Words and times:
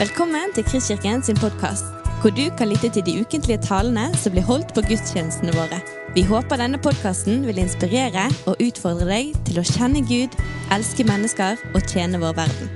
Velkommen 0.00 0.52
til 0.54 0.64
Kristkirken 0.64 1.22
sin 1.22 1.36
podkast, 1.36 1.84
hvor 2.20 2.30
du 2.32 2.46
kan 2.58 2.68
lytte 2.68 2.88
til 2.88 3.04
de 3.06 3.20
ukentlige 3.20 3.58
talene 3.60 4.06
som 4.16 4.32
blir 4.32 4.46
holdt 4.48 4.70
på 4.72 4.80
gudstjenestene 4.80 5.52
våre. 5.52 5.76
Vi 6.14 6.22
håper 6.24 6.56
denne 6.56 6.78
podkasten 6.80 7.42
vil 7.44 7.58
inspirere 7.60 8.22
og 8.48 8.62
utfordre 8.64 9.04
deg 9.10 9.34
til 9.44 9.60
å 9.60 9.64
kjenne 9.68 10.00
Gud, 10.08 10.32
elske 10.72 11.04
mennesker 11.04 11.60
og 11.74 11.84
tjene 11.84 12.16
vår 12.22 12.32
verden. 12.38 12.70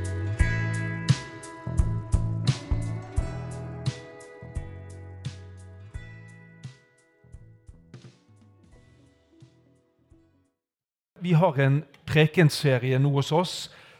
Vi 11.24 11.32
har 11.32 11.62
en 11.68 11.78
prekenserie 12.04 13.00
nå 13.00 13.14
hos 13.16 13.32
oss 13.32 13.54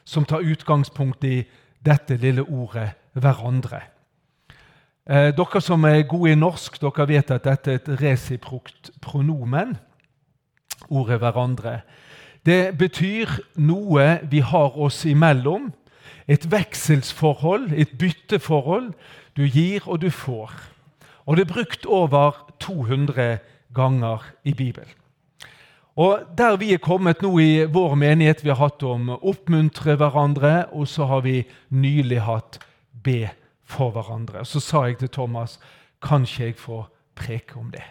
som 0.05 0.29
tar 0.29 0.45
utgangspunkt 0.45 1.25
i 1.25 1.39
dette 1.81 2.21
lille 2.21 2.45
ordet 2.45 2.91
'hverandre'. 3.15 3.83
Eh, 5.07 5.37
dere 5.37 5.61
som 5.61 5.85
er 5.85 6.03
gode 6.09 6.33
i 6.33 6.35
norsk, 6.35 6.81
dere 6.81 7.09
vet 7.09 7.31
at 7.31 7.45
dette 7.45 7.71
er 7.71 7.75
et 7.75 8.01
resiprokt 8.01 8.91
pronomen. 9.01 9.77
Ordet 10.91 11.21
'hverandre'. 11.21 11.83
Det 12.47 12.77
betyr 12.79 13.29
noe 13.57 14.19
vi 14.31 14.41
har 14.41 14.77
oss 14.77 15.05
imellom. 15.05 15.73
Et 16.29 16.51
vekselsforhold, 16.51 17.73
et 17.73 17.99
bytteforhold. 17.99 18.93
Du 19.37 19.43
gir, 19.43 19.89
og 19.89 20.01
du 20.01 20.11
får. 20.11 20.53
Og 21.27 21.37
det 21.37 21.49
er 21.49 21.53
brukt 21.53 21.87
over 21.87 22.53
200 22.61 23.39
ganger 23.75 24.25
i 24.45 24.53
Bibelen. 24.53 24.93
Og 25.97 26.21
Der 26.37 26.57
vi 26.57 26.73
er 26.73 26.79
kommet 26.83 27.23
nå 27.23 27.39
i 27.39 27.65
vår 27.71 27.95
menighet, 27.95 28.43
vi 28.45 28.51
har 28.51 28.59
hatt 28.59 28.83
om 28.83 29.13
å 29.15 29.21
oppmuntre 29.31 29.95
hverandre, 29.97 30.67
og 30.73 30.89
så 30.91 31.07
har 31.07 31.21
vi 31.23 31.45
nylig 31.71 32.21
hatt 32.21 32.59
be 33.03 33.29
for 33.65 33.91
hverandre. 33.91 34.45
Så 34.45 34.61
sa 34.61 34.85
jeg 34.87 34.99
til 34.99 35.09
Thomas 35.09 35.59
kan 36.03 36.23
ikke 36.23 36.45
jeg 36.45 36.57
få 36.57 36.85
preke 37.17 37.57
om 37.57 37.71
det. 37.71 37.85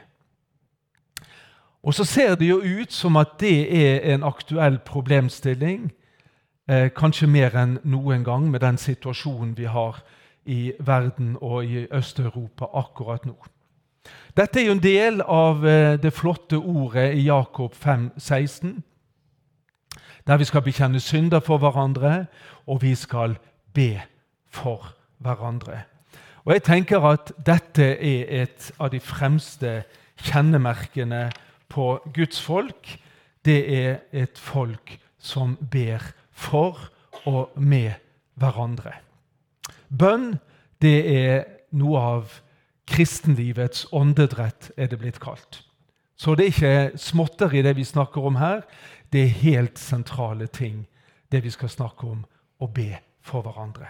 Og 1.83 1.93
så 1.93 2.03
ser 2.03 2.35
det 2.35 2.49
jo 2.49 2.61
ut 2.61 2.93
som 2.93 3.17
at 3.19 3.27
det 3.39 3.85
er 3.85 4.13
en 4.13 4.23
aktuell 4.23 4.79
problemstilling, 4.79 5.91
eh, 6.69 6.89
kanskje 6.95 7.27
mer 7.27 7.55
enn 7.59 7.79
noen 7.83 8.23
gang, 8.23 8.51
med 8.51 8.59
den 8.59 8.77
situasjonen 8.77 9.57
vi 9.57 9.65
har 9.65 10.03
i 10.45 10.71
verden 10.79 11.37
og 11.41 11.65
i 11.65 11.87
Øst-Europa 11.91 12.65
akkurat 12.73 13.25
nå. 13.25 13.35
Dette 14.37 14.59
er 14.59 14.65
jo 14.65 14.71
en 14.71 14.83
del 14.83 15.21
av 15.21 15.65
eh, 15.67 15.97
det 16.01 16.13
flotte 16.13 16.57
ordet 16.57 17.13
i 17.13 17.27
Jakob 17.27 17.75
5, 17.75 18.11
16, 18.17 18.83
der 20.27 20.37
vi 20.37 20.43
skal 20.43 20.61
bekjenne 20.61 20.99
synder 20.99 21.39
for 21.39 21.57
hverandre, 21.57 22.25
og 22.67 22.81
vi 22.81 22.95
skal 22.95 23.37
be 23.73 24.01
for 24.53 24.93
hverandre. 25.23 25.83
Og 26.45 26.53
Jeg 26.53 26.63
tenker 26.63 27.05
at 27.07 27.31
dette 27.45 27.85
er 27.97 28.43
et 28.43 28.71
av 28.79 28.91
de 28.91 28.99
fremste 28.99 29.83
kjennemerkene 30.19 31.29
på 31.71 31.97
Guds 32.13 32.41
folk. 32.41 32.99
Det 33.45 33.59
er 33.73 34.03
et 34.11 34.37
folk 34.39 34.97
som 35.17 35.55
ber 35.71 36.03
for 36.31 36.89
og 37.25 37.55
med 37.55 37.95
hverandre. 38.35 38.97
Bønn 39.87 40.33
det 40.83 40.97
er 41.07 41.45
noe 41.71 41.99
av 41.99 42.39
kristenlivets 42.89 43.87
åndedrett, 43.95 44.73
er 44.75 44.91
det 44.91 44.99
blitt 44.99 45.21
kalt. 45.23 45.63
Så 46.19 46.35
det 46.35 46.45
er 46.45 46.53
ikke 46.53 46.99
småtteri 46.99 47.63
det 47.63 47.77
vi 47.77 47.87
snakker 47.87 48.25
om 48.27 48.35
her. 48.41 48.65
Det 49.11 49.23
er 49.23 49.39
helt 49.43 49.79
sentrale 49.79 50.47
ting, 50.47 50.83
det 51.31 51.43
vi 51.43 51.51
skal 51.53 51.71
snakke 51.71 52.07
om, 52.07 52.25
å 52.59 52.67
be 52.67 52.91
for 53.23 53.45
hverandre. 53.45 53.87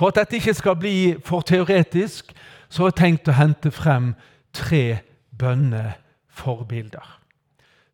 For 0.00 0.08
at 0.08 0.14
dette 0.16 0.36
ikke 0.36 0.54
skal 0.54 0.76
bli 0.80 1.14
for 1.24 1.40
teoretisk, 1.40 2.32
så 2.68 2.82
har 2.82 2.88
jeg 2.88 2.94
tenkt 2.96 3.28
å 3.28 3.34
hente 3.36 3.68
frem 3.68 4.14
tre 4.56 5.02
bønneforbilder. 5.36 7.04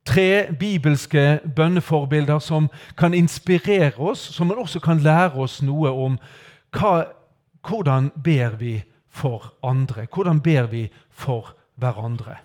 Tre 0.06 0.54
bibelske 0.54 1.40
bønneforbilder 1.56 2.38
som 2.38 2.68
kan 2.96 3.14
inspirere 3.14 3.98
oss, 3.98 4.22
som 4.22 4.54
også 4.54 4.78
kan 4.80 5.02
lære 5.02 5.34
oss 5.34 5.58
noe 5.66 5.90
om 5.90 6.20
hva, 6.78 7.10
hvordan 7.66 8.12
ber 8.22 8.54
vi 8.62 8.76
for 9.10 9.50
andre. 9.66 10.06
Hvordan 10.06 10.40
ber 10.40 10.70
vi 10.70 10.86
for 11.10 11.56
hverandre? 11.74 12.38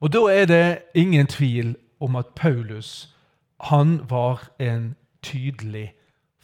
Og 0.00 0.12
Da 0.12 0.26
er 0.28 0.44
det 0.44 0.78
ingen 0.94 1.26
tvil 1.26 1.76
om 2.00 2.16
at 2.16 2.36
Paulus 2.36 3.16
han 3.60 4.00
var 4.10 4.50
en 4.60 4.96
tydelig 5.22 5.94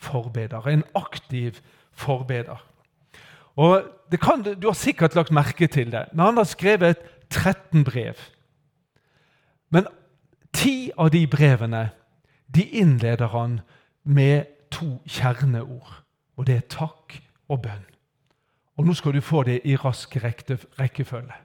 forbeder, 0.01 0.67
en 0.67 0.85
aktiv 0.95 1.61
forbeder. 1.93 2.67
Og 3.57 3.83
kan, 4.23 4.43
Du 4.63 4.69
har 4.69 4.75
sikkert 4.75 5.15
lagt 5.15 5.31
merke 5.31 5.67
til 5.67 5.93
det, 5.93 6.05
men 6.13 6.25
han 6.25 6.37
har 6.37 6.49
skrevet 6.49 6.97
13 7.31 7.85
brev. 7.85 8.15
Men 9.71 9.87
ti 10.53 10.91
av 10.99 11.11
de 11.11 11.27
brevene 11.27 11.91
de 12.55 12.63
innleder 12.63 13.29
han 13.29 13.61
med 14.05 14.45
to 14.71 15.03
kjerneord. 15.07 16.03
Og 16.37 16.47
det 16.47 16.57
er 16.57 16.67
takk 16.69 17.21
og 17.49 17.63
bønn. 17.63 17.87
Og 18.79 18.87
nå 18.87 18.95
skal 18.97 19.13
du 19.13 19.21
få 19.21 19.43
det 19.43 19.61
i 19.65 19.77
rask 19.77 20.17
rekkefølge. 20.17 21.37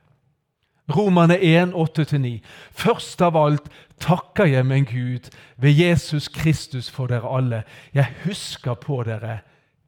Romane 0.89 1.39
1, 1.41 1.73
8-9. 1.73 2.39
Først 2.71 3.21
av 3.21 3.37
alt 3.37 3.69
takker 4.01 4.45
jeg 4.45 4.65
min 4.65 4.85
Gud 4.85 5.31
ved 5.57 5.73
Jesus 5.73 6.27
Kristus 6.27 6.91
for 6.93 7.09
dere 7.09 7.29
alle. 7.37 7.63
Jeg 7.93 8.13
husker 8.25 8.73
på 8.73 9.01
dere 9.03 9.39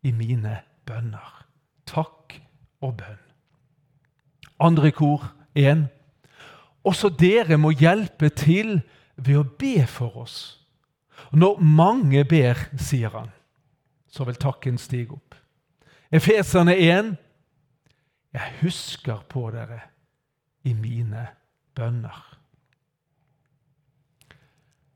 i 0.01 0.11
mine 0.11 0.57
bønner. 0.85 1.45
Takk 1.85 2.39
og 2.81 2.97
bønn. 2.97 3.21
Andre 4.59 4.91
kor 4.91 5.33
1. 5.55 5.85
Også 6.83 7.09
dere 7.09 7.57
må 7.57 7.69
hjelpe 7.77 8.29
til 8.29 8.79
ved 9.17 9.37
å 9.37 9.45
be 9.59 9.85
for 9.89 10.23
oss. 10.23 10.37
Når 11.31 11.59
mange 11.61 12.23
ber, 12.25 12.57
sier 12.79 13.11
han, 13.13 13.29
så 14.09 14.25
vil 14.25 14.37
takken 14.39 14.77
stige 14.81 15.17
opp. 15.17 15.35
Efeserne 16.11 16.73
1. 16.73 17.13
Jeg 18.33 18.57
husker 18.61 19.21
på 19.29 19.49
dere 19.53 19.81
i 20.63 20.73
mine 20.73 21.27
bønner. 21.75 22.37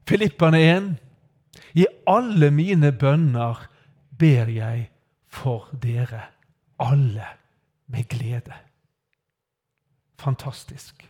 Filippane 0.08 0.60
1. 0.76 0.96
I 1.74 1.86
alle 2.08 2.52
mine 2.52 2.92
bønner 2.92 3.68
ber 4.20 4.50
jeg 4.52 4.90
for 5.28 5.70
dere, 5.84 6.22
alle 6.80 7.26
med 7.88 8.04
glede. 8.10 8.54
Fantastisk. 10.20 11.08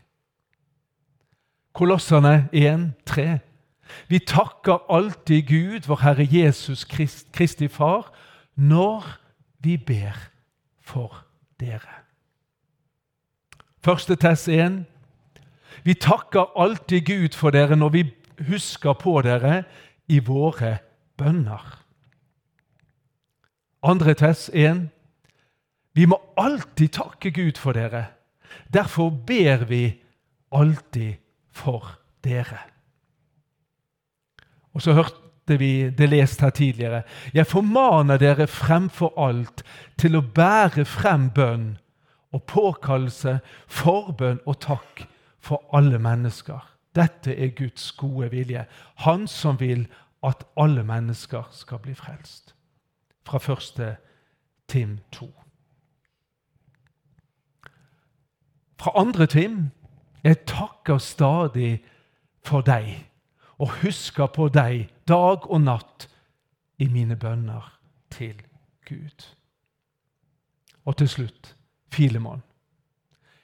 Kolosserne 1.74 2.50
1, 2.52 2.94
3. 3.06 3.40
Vi 4.08 4.20
takker 4.20 4.92
alltid 4.92 5.48
Gud, 5.48 5.88
vår 5.88 6.02
Herre 6.04 6.28
Jesus 6.32 6.84
Kristi 7.34 7.68
Far, 7.68 8.14
når 8.56 9.04
vi 9.60 9.78
ber 9.78 10.16
for 10.82 11.26
dere. 11.60 12.01
Første 13.82 14.16
Tess 14.16 14.48
1. 14.48 14.84
Vi 15.84 15.94
takker 15.98 16.54
alltid 16.62 17.06
Gud 17.06 17.34
for 17.34 17.50
dere 17.50 17.76
når 17.76 17.90
vi 17.96 18.04
husker 18.46 18.94
på 18.94 19.16
dere 19.26 19.64
i 20.06 20.20
våre 20.22 20.76
bønner. 21.18 21.64
Andre 23.82 24.14
Tess 24.14 24.52
1. 24.54 24.86
Vi 25.98 26.06
må 26.06 26.22
alltid 26.38 26.94
takke 26.94 27.34
Gud 27.34 27.58
for 27.58 27.74
dere. 27.74 28.06
Derfor 28.70 29.10
ber 29.10 29.66
vi 29.66 29.84
alltid 30.54 31.18
for 31.52 31.98
dere. 32.24 32.62
Og 34.78 34.86
så 34.86 34.94
hørte 34.94 35.58
vi 35.58 35.90
det 35.90 36.10
lest 36.10 36.42
her 36.46 36.54
tidligere. 36.54 37.02
Jeg 37.34 37.50
formaner 37.50 38.22
dere 38.22 38.48
fremfor 38.48 39.18
alt 39.18 39.66
til 39.98 40.16
å 40.16 40.22
bære 40.22 40.86
frem 40.86 41.32
bønn 41.34 41.72
og 42.32 42.44
påkallelse, 42.44 43.40
forbønn 43.68 44.40
og 44.46 44.60
takk 44.60 45.06
for 45.40 45.64
alle 45.76 46.00
mennesker. 46.00 46.60
Dette 46.96 47.36
er 47.36 47.56
Guds 47.56 47.92
gode 47.92 48.30
vilje. 48.32 48.66
Han 48.96 49.28
som 49.28 49.60
vil 49.60 49.88
at 50.24 50.44
alle 50.58 50.84
mennesker 50.84 51.48
skal 51.52 51.80
bli 51.80 51.94
frelst. 51.94 52.56
Fra 53.26 53.38
første 53.38 53.96
Tim 54.68 55.00
2. 55.12 55.28
Fra 58.80 58.92
andre 58.96 59.26
Tim 59.26 59.70
jeg 60.24 60.46
takker 60.46 60.98
stadig 60.98 61.84
for 62.46 62.62
deg 62.62 63.08
og 63.62 63.70
husker 63.82 64.30
på 64.34 64.48
deg 64.54 64.90
dag 65.08 65.50
og 65.50 65.62
natt 65.62 66.08
i 66.82 66.88
mine 66.90 67.16
bønner 67.16 67.80
til 68.10 68.42
Gud. 68.90 69.26
Og 70.86 70.98
til 70.98 71.10
slutt 71.10 71.56
Filemon. 71.92 72.44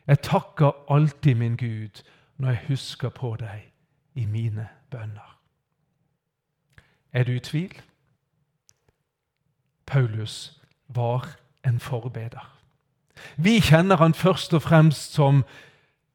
Jeg 0.08 0.22
takker 0.22 0.92
alltid 0.92 1.36
min 1.36 1.58
Gud 1.58 2.04
når 2.38 2.50
jeg 2.50 2.64
husker 2.68 3.10
på 3.10 3.36
deg 3.40 3.72
i 4.16 4.26
mine 4.26 4.68
bønner. 4.90 5.40
Er 7.12 7.24
du 7.24 7.32
i 7.32 7.40
tvil? 7.40 7.82
Paulus 9.86 10.62
var 10.88 11.28
en 11.66 11.80
forbeder. 11.80 12.58
Vi 13.38 13.60
kjenner 13.60 13.96
han 13.98 14.14
først 14.14 14.54
og 14.54 14.62
fremst 14.62 15.14
som, 15.14 15.44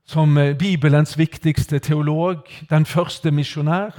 som 0.04 0.38
Bibelens 0.58 1.18
viktigste 1.18 1.78
teolog, 1.78 2.46
den 2.70 2.86
første 2.86 3.30
misjonær. 3.30 3.90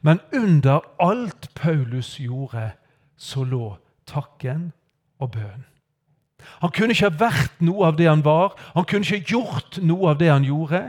Men 0.00 0.20
under 0.32 0.80
alt 1.00 1.50
Paulus 1.54 2.16
gjorde, 2.16 2.70
så 3.16 3.44
lå 3.44 3.76
takken 4.06 4.72
og 5.18 5.30
bønnen. 5.30 5.77
Han 6.62 6.72
kunne 6.74 6.94
ikke 6.94 7.10
ha 7.10 7.20
vært 7.20 7.60
noe 7.64 7.90
av 7.90 7.98
det 7.98 8.08
han 8.08 8.24
var, 8.24 8.56
han 8.74 8.86
kunne 8.88 9.06
ikke 9.06 9.36
gjort 9.36 9.80
noe 9.82 10.12
av 10.12 10.18
det 10.20 10.30
han 10.32 10.46
gjorde, 10.46 10.82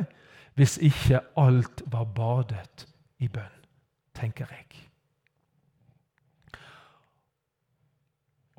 hvis 0.60 0.78
ikke 0.84 1.22
alt 1.40 1.84
var 1.88 2.10
badet 2.16 2.88
i 3.20 3.30
bønn, 3.32 3.56
tenker 4.18 4.50
jeg. 4.52 4.70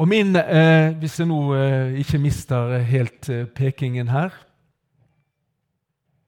Og 0.01 0.09
min, 0.09 0.37
eh, 0.37 0.97
Hvis 0.97 1.19
jeg 1.19 1.29
nå 1.29 1.55
eh, 1.55 1.99
ikke 2.01 2.19
mister 2.19 2.79
helt 2.79 3.29
eh, 3.29 3.45
pekingen 3.45 4.09
her 4.09 4.31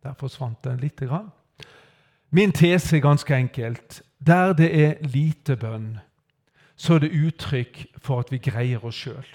Der 0.05 0.13
forsvant 0.19 0.65
den 0.65 0.77
lite 0.77 1.07
grann. 1.07 1.31
Min 2.31 2.53
tese 2.53 2.97
er 2.97 3.01
ganske 3.01 3.37
enkelt. 3.37 4.03
Der 4.27 4.53
det 4.53 4.69
er 4.85 4.95
lite 5.01 5.57
bønn, 5.57 6.01
så 6.77 6.95
er 6.95 6.99
det 6.99 7.13
uttrykk 7.13 7.87
for 7.99 8.21
at 8.21 8.33
vi 8.33 8.39
greier 8.39 8.85
oss 8.85 8.95
sjøl. 8.95 9.27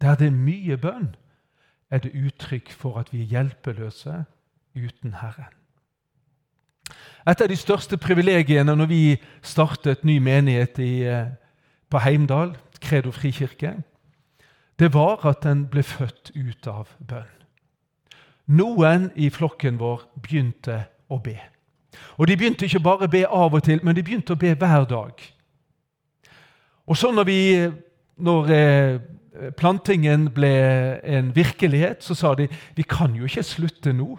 Der 0.00 0.14
det 0.14 0.26
er 0.26 0.36
mye 0.36 0.76
bønn, 0.76 1.14
er 1.90 1.98
det 1.98 2.14
uttrykk 2.14 2.70
for 2.72 2.98
at 2.98 3.12
vi 3.12 3.22
er 3.22 3.32
hjelpeløse 3.34 4.24
uten 4.76 5.14
Herren. 5.20 5.52
Et 7.28 7.40
av 7.40 7.48
de 7.48 7.56
største 7.56 7.98
privilegiene 8.00 8.74
når 8.76 8.88
vi 8.88 9.02
startet 9.42 10.04
ny 10.04 10.18
menighet 10.18 10.78
i, 10.78 11.02
eh, 11.04 11.26
på 11.90 11.98
Heimdal, 11.98 12.56
Kredo 12.80 13.10
frikirke, 13.10 13.74
det 14.78 14.94
var 14.94 15.26
at 15.26 15.42
den 15.42 15.66
ble 15.68 15.82
født 15.82 16.30
ut 16.34 16.66
av 16.66 16.88
bønn. 16.98 17.36
Noen 18.46 19.10
i 19.14 19.28
flokken 19.30 19.78
vår 19.78 20.06
begynte 20.22 20.86
å 21.10 21.18
be. 21.22 21.36
Og 22.16 22.26
De 22.26 22.36
begynte 22.36 22.64
ikke 22.64 22.80
bare 22.80 23.06
å 23.06 23.10
be 23.10 23.26
av 23.26 23.54
og 23.54 23.62
til, 23.62 23.80
men 23.84 23.94
de 23.96 24.02
begynte 24.02 24.32
å 24.32 24.40
be 24.40 24.54
hver 24.54 24.84
dag. 24.84 25.12
Og 26.86 26.96
så 26.96 27.10
når, 27.12 27.24
vi, 27.24 27.70
når 28.16 28.50
eh, 28.50 29.00
plantingen 29.56 30.28
ble 30.34 30.52
en 31.04 31.30
virkelighet, 31.36 32.02
så 32.04 32.14
sa 32.14 32.34
de 32.34 32.48
vi 32.76 32.82
kan 32.82 33.14
jo 33.16 33.28
ikke 33.28 33.46
slutte 33.46 33.92
nå. 33.96 34.14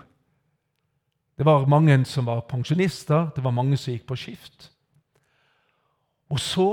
Det 1.37 1.45
var 1.45 1.65
mange 1.69 1.95
som 2.05 2.27
var 2.29 2.43
pensjonister, 2.49 3.31
det 3.35 3.43
var 3.43 3.55
mange 3.55 3.77
som 3.77 3.93
gikk 3.93 4.07
på 4.09 4.17
skift. 4.19 4.69
Og 6.31 6.39
så 6.39 6.69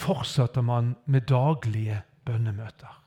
fortsatte 0.00 0.62
man 0.62 0.94
med 1.06 1.28
daglige 1.30 2.02
bønnemøter. 2.24 3.00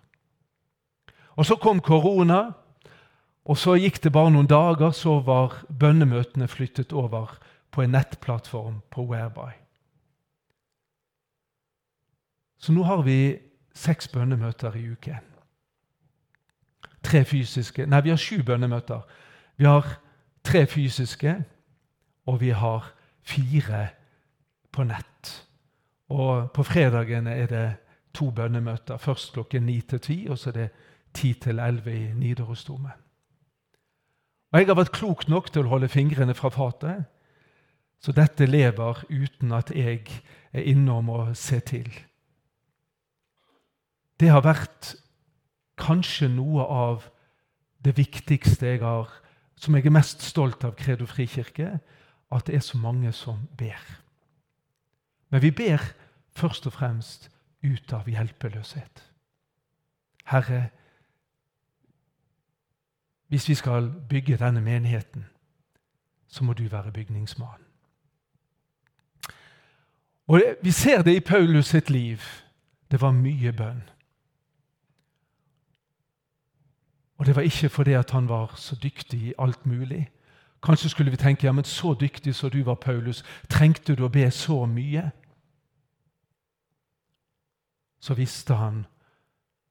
Og 1.38 1.46
Så 1.46 1.56
kom 1.56 1.80
korona, 1.80 2.52
og 3.46 3.58
så 3.58 3.76
gikk 3.78 4.02
det 4.04 4.12
bare 4.12 4.32
noen 4.34 4.48
dager, 4.50 4.92
så 4.92 5.20
var 5.20 5.64
bønnemøtene 5.70 6.48
flyttet 6.48 6.94
over 6.94 7.38
på 7.72 7.82
en 7.82 7.94
nettplattform 7.94 8.82
på 8.90 9.06
Whereby. 9.06 9.54
Så 12.58 12.74
nå 12.74 12.84
har 12.84 13.04
vi 13.06 13.38
seks 13.78 14.08
bønnemøter 14.08 14.76
i 14.76 14.84
uken. 14.92 15.34
Tre 17.04 17.24
fysiske 17.26 17.86
Nei, 17.86 18.02
vi 18.04 18.12
har 18.12 18.20
sju 18.20 18.42
bønnemøter. 18.44 19.02
Vi 19.58 19.66
har 19.66 19.86
tre 20.44 20.66
fysiske, 20.68 21.36
og 22.26 22.42
vi 22.42 22.50
har 22.50 22.92
fire 23.22 23.88
på 24.72 24.84
nett. 24.84 25.34
Og 26.10 26.52
på 26.52 26.64
fredagene 26.64 27.36
er 27.36 27.48
det 27.52 27.68
to 28.14 28.30
bønnemøter. 28.32 28.98
Først 28.98 29.34
klokken 29.34 29.66
ni 29.66 29.82
til 29.82 30.00
ti, 30.00 30.18
og 30.30 30.38
så 30.38 30.50
er 30.50 30.54
det 30.54 30.70
ti 31.14 31.34
til 31.34 31.60
elleve 31.60 31.96
i 31.96 32.14
Nidarosdomen. 32.14 32.92
Og 34.52 34.60
jeg 34.60 34.68
har 34.68 34.80
vært 34.80 34.96
klok 34.96 35.28
nok 35.28 35.52
til 35.52 35.68
å 35.68 35.74
holde 35.74 35.92
fingrene 35.92 36.36
fra 36.38 36.50
fatet, 36.50 37.04
så 38.00 38.14
dette 38.16 38.46
lever 38.46 39.02
uten 39.10 39.52
at 39.58 39.72
jeg 39.76 40.06
er 40.54 40.70
innom 40.70 41.10
og 41.10 41.34
ser 41.38 41.66
til. 41.68 41.90
Det 44.20 44.30
har 44.30 44.42
vært 44.42 44.96
kanskje 45.78 46.30
noe 46.34 46.66
av 46.66 47.06
det 47.86 47.98
viktigste 47.98 48.66
jeg 48.66 48.82
har 48.82 49.12
som 49.58 49.76
jeg 49.76 49.86
er 49.86 49.94
mest 49.94 50.22
stolt 50.22 50.64
av 50.66 50.76
Kredo 50.78 51.06
frikirke, 51.10 51.80
at 52.32 52.48
det 52.48 52.56
er 52.56 52.66
så 52.66 52.78
mange 52.78 53.12
som 53.16 53.48
ber. 53.58 53.82
Men 55.30 55.42
vi 55.42 55.52
ber 55.52 55.82
først 56.38 56.68
og 56.68 56.74
fremst 56.74 57.30
ut 57.64 57.94
av 57.94 58.10
hjelpeløshet. 58.10 59.04
Herre, 60.28 60.70
hvis 63.28 63.50
vi 63.50 63.56
skal 63.56 63.90
bygge 64.10 64.38
denne 64.38 64.62
menigheten, 64.62 65.26
så 66.28 66.44
må 66.44 66.54
du 66.54 66.68
være 66.68 66.92
bygningsmann. 66.92 67.64
Og 70.28 70.42
Vi 70.64 70.72
ser 70.72 71.02
det 71.02 71.16
i 71.16 71.20
Paulus 71.20 71.68
sitt 71.68 71.90
liv. 71.90 72.22
Det 72.92 73.02
var 73.02 73.12
mye 73.12 73.52
bønn. 73.52 73.84
Og 77.18 77.26
det 77.26 77.36
var 77.36 77.42
ikke 77.42 77.70
fordi 77.70 77.94
at 77.94 78.12
han 78.12 78.30
var 78.30 78.54
så 78.56 78.76
dyktig 78.76 79.22
i 79.22 79.34
alt 79.40 79.66
mulig. 79.66 80.10
Kanskje 80.64 80.90
skulle 80.90 81.12
vi 81.12 81.18
tenke 81.18 81.46
ja, 81.46 81.52
men 81.52 81.64
så 81.64 81.94
dyktig 81.94 82.36
som 82.36 82.50
du 82.50 82.64
var, 82.64 82.76
Paulus, 82.76 83.24
trengte 83.50 83.96
du 83.96 84.06
å 84.06 84.12
be 84.14 84.26
så 84.32 84.66
mye? 84.66 85.10
Så 88.00 88.14
visste 88.14 88.58
han 88.58 88.86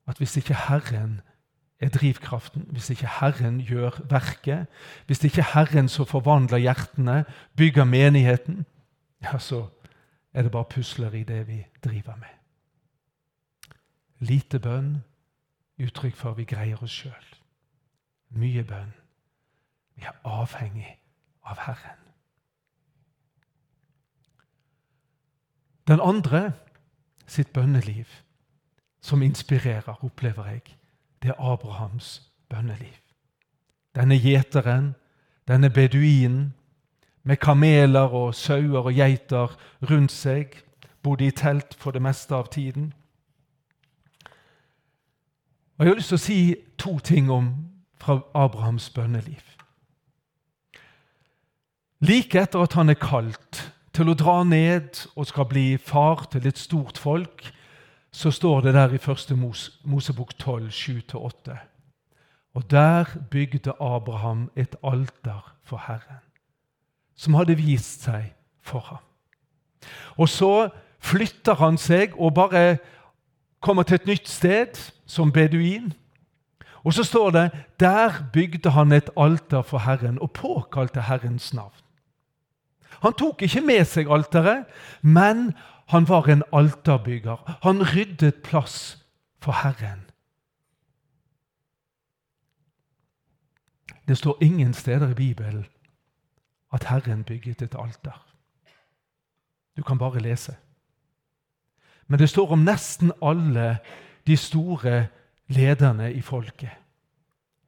at 0.06 0.18
hvis 0.18 0.36
ikke 0.36 0.54
Herren 0.54 1.20
er 1.80 1.88
drivkraften, 1.88 2.68
hvis 2.70 2.90
ikke 2.90 3.10
Herren 3.20 3.60
gjør 3.60 4.00
verket, 4.10 4.66
hvis 5.06 5.24
ikke 5.24 5.44
Herren 5.54 5.88
som 5.88 6.06
forvandler 6.06 6.58
hjertene, 6.58 7.24
bygger 7.56 7.84
menigheten, 7.84 8.64
ja, 9.22 9.38
så 9.38 9.66
er 10.32 10.42
det 10.42 10.52
bare 10.52 10.64
pusler 10.70 11.12
i 11.12 11.24
det 11.24 11.46
vi 11.48 11.66
driver 11.84 12.16
med. 12.16 12.32
Lite 14.18 14.58
bønn, 14.58 15.02
uttrykk 15.78 16.16
for 16.16 16.36
vi 16.38 16.44
greier 16.44 16.82
oss 16.82 16.92
sjøl. 17.02 17.32
Mye 18.30 18.64
bønn. 18.64 18.92
Vi 19.96 20.04
er 20.04 20.16
avhengig 20.24 20.98
av 21.44 21.62
Herren. 21.66 22.02
Den 25.86 26.00
andre 26.02 26.52
sitt 27.26 27.52
bønneliv, 27.52 28.06
som 29.00 29.22
inspirerer, 29.22 30.04
opplever 30.04 30.46
jeg, 30.50 30.62
det 31.22 31.30
er 31.30 31.40
Abrahams 31.52 32.22
bønneliv. 32.48 32.98
Denne 33.94 34.18
gjeteren, 34.18 34.94
denne 35.48 35.70
beduinen, 35.70 36.54
med 37.22 37.36
kameler 37.36 38.14
og 38.14 38.34
sauer 38.34 38.86
og 38.86 38.94
geiter 38.94 39.56
rundt 39.90 40.12
seg, 40.12 40.62
bodde 41.02 41.26
i 41.26 41.30
telt 41.30 41.74
for 41.74 41.90
det 41.90 42.02
meste 42.02 42.34
av 42.34 42.50
tiden. 42.54 42.92
Og 45.78 45.84
Jeg 45.84 45.90
har 45.90 45.96
lyst 45.98 46.08
til 46.08 46.16
å 46.16 46.24
si 46.24 46.38
to 46.80 46.98
ting 47.04 47.26
om 47.32 47.50
fra 48.00 48.20
Abrahams 48.34 48.88
bønneliv. 48.90 49.42
Like 52.00 52.40
etter 52.40 52.62
at 52.64 52.76
han 52.78 52.88
er 52.88 53.00
kalt 53.00 53.60
til 53.92 54.08
å 54.08 54.16
dra 54.16 54.38
ned 54.44 55.02
og 55.16 55.28
skal 55.28 55.48
bli 55.50 55.76
far 55.76 56.24
til 56.32 56.48
et 56.48 56.58
stort 56.60 56.96
folk, 57.00 57.44
så 58.12 58.32
står 58.32 58.64
det 58.64 58.74
der 58.76 58.94
i 58.96 59.00
første 59.00 59.36
Mos 59.36 59.68
Mosebok 59.84 60.32
12, 60.38 60.68
7-8. 60.72 61.56
Og 62.56 62.70
der 62.70 63.12
bygde 63.30 63.76
Abraham 63.80 64.50
et 64.56 64.76
alter 64.82 65.52
for 65.62 65.76
Herren, 65.76 66.24
som 67.16 67.36
hadde 67.36 67.56
vist 67.60 68.08
seg 68.08 68.32
for 68.64 68.80
ham. 68.80 69.04
Og 70.16 70.28
så 70.28 70.68
flytter 70.98 71.60
han 71.60 71.76
seg 71.76 72.16
og 72.16 72.34
bare 72.34 72.78
kommer 73.60 73.82
til 73.82 74.00
et 74.00 74.06
nytt 74.06 74.28
sted 74.28 74.80
som 75.06 75.32
beduin. 75.32 75.92
Og 76.84 76.94
så 76.94 77.04
står 77.04 77.30
det 77.30 77.50
der 77.80 78.30
bygde 78.32 78.70
han 78.70 78.92
et 78.92 79.10
alter 79.16 79.62
for 79.62 79.78
Herren 79.78 80.18
og 80.22 80.30
påkalte 80.32 81.00
Herrens 81.00 81.54
navn. 81.54 81.74
Han 83.02 83.12
tok 83.12 83.42
ikke 83.42 83.60
med 83.60 83.84
seg 83.84 84.10
alteret, 84.10 84.64
men 85.02 85.52
han 85.92 86.08
var 86.08 86.28
en 86.28 86.42
alterbygger. 86.52 87.58
Han 87.62 87.82
ryddet 87.82 88.42
plass 88.42 88.98
for 89.42 89.52
Herren. 89.52 90.06
Det 94.08 94.18
står 94.18 94.38
ingen 94.40 94.74
steder 94.74 95.10
i 95.10 95.14
Bibelen 95.14 95.66
at 96.72 96.84
Herren 96.84 97.24
bygget 97.24 97.62
et 97.62 97.74
alter. 97.78 98.26
Du 99.76 99.82
kan 99.82 99.98
bare 99.98 100.18
lese. 100.18 100.56
Men 102.06 102.18
det 102.18 102.28
står 102.28 102.52
om 102.52 102.58
nesten 102.58 103.12
alle 103.22 103.78
de 104.26 104.36
store 104.36 105.06
lederne 105.46 106.12
i 106.12 106.20
folket. 106.20 106.70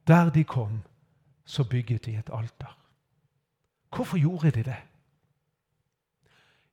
Der 0.07 0.29
de 0.29 0.43
kom, 0.43 0.81
så 1.45 1.63
bygget 1.63 2.05
de 2.05 2.17
et 2.17 2.29
alter. 2.33 2.77
Hvorfor 3.95 4.17
gjorde 4.17 4.51
de 4.51 4.63
det? 4.63 4.75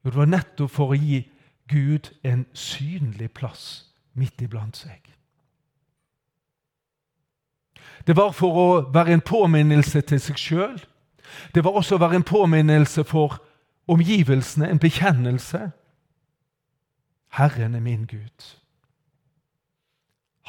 Jo, 0.05 0.11
Det 0.11 0.17
var 0.17 0.27
nettopp 0.27 0.71
for 0.71 0.93
å 0.93 0.99
gi 0.99 1.29
Gud 1.69 2.13
en 2.23 2.47
synlig 2.53 3.31
plass 3.31 3.93
midt 4.15 4.43
iblant 4.43 4.77
seg. 4.77 5.01
Det 8.07 8.17
var 8.17 8.31
for 8.33 8.59
å 8.61 8.69
være 8.95 9.13
en 9.13 9.21
påminnelse 9.21 10.01
til 10.01 10.21
seg 10.21 10.39
sjøl. 10.39 10.77
Det 11.55 11.65
var 11.65 11.75
også 11.75 11.97
å 11.97 12.03
være 12.05 12.21
en 12.21 12.27
påminnelse 12.27 13.05
for 13.05 13.41
omgivelsene, 13.89 14.69
en 14.71 14.79
bekjennelse. 14.79 15.71
Herren 17.29 17.75
er 17.75 17.81
min 17.81 18.07
Gud. 18.07 18.47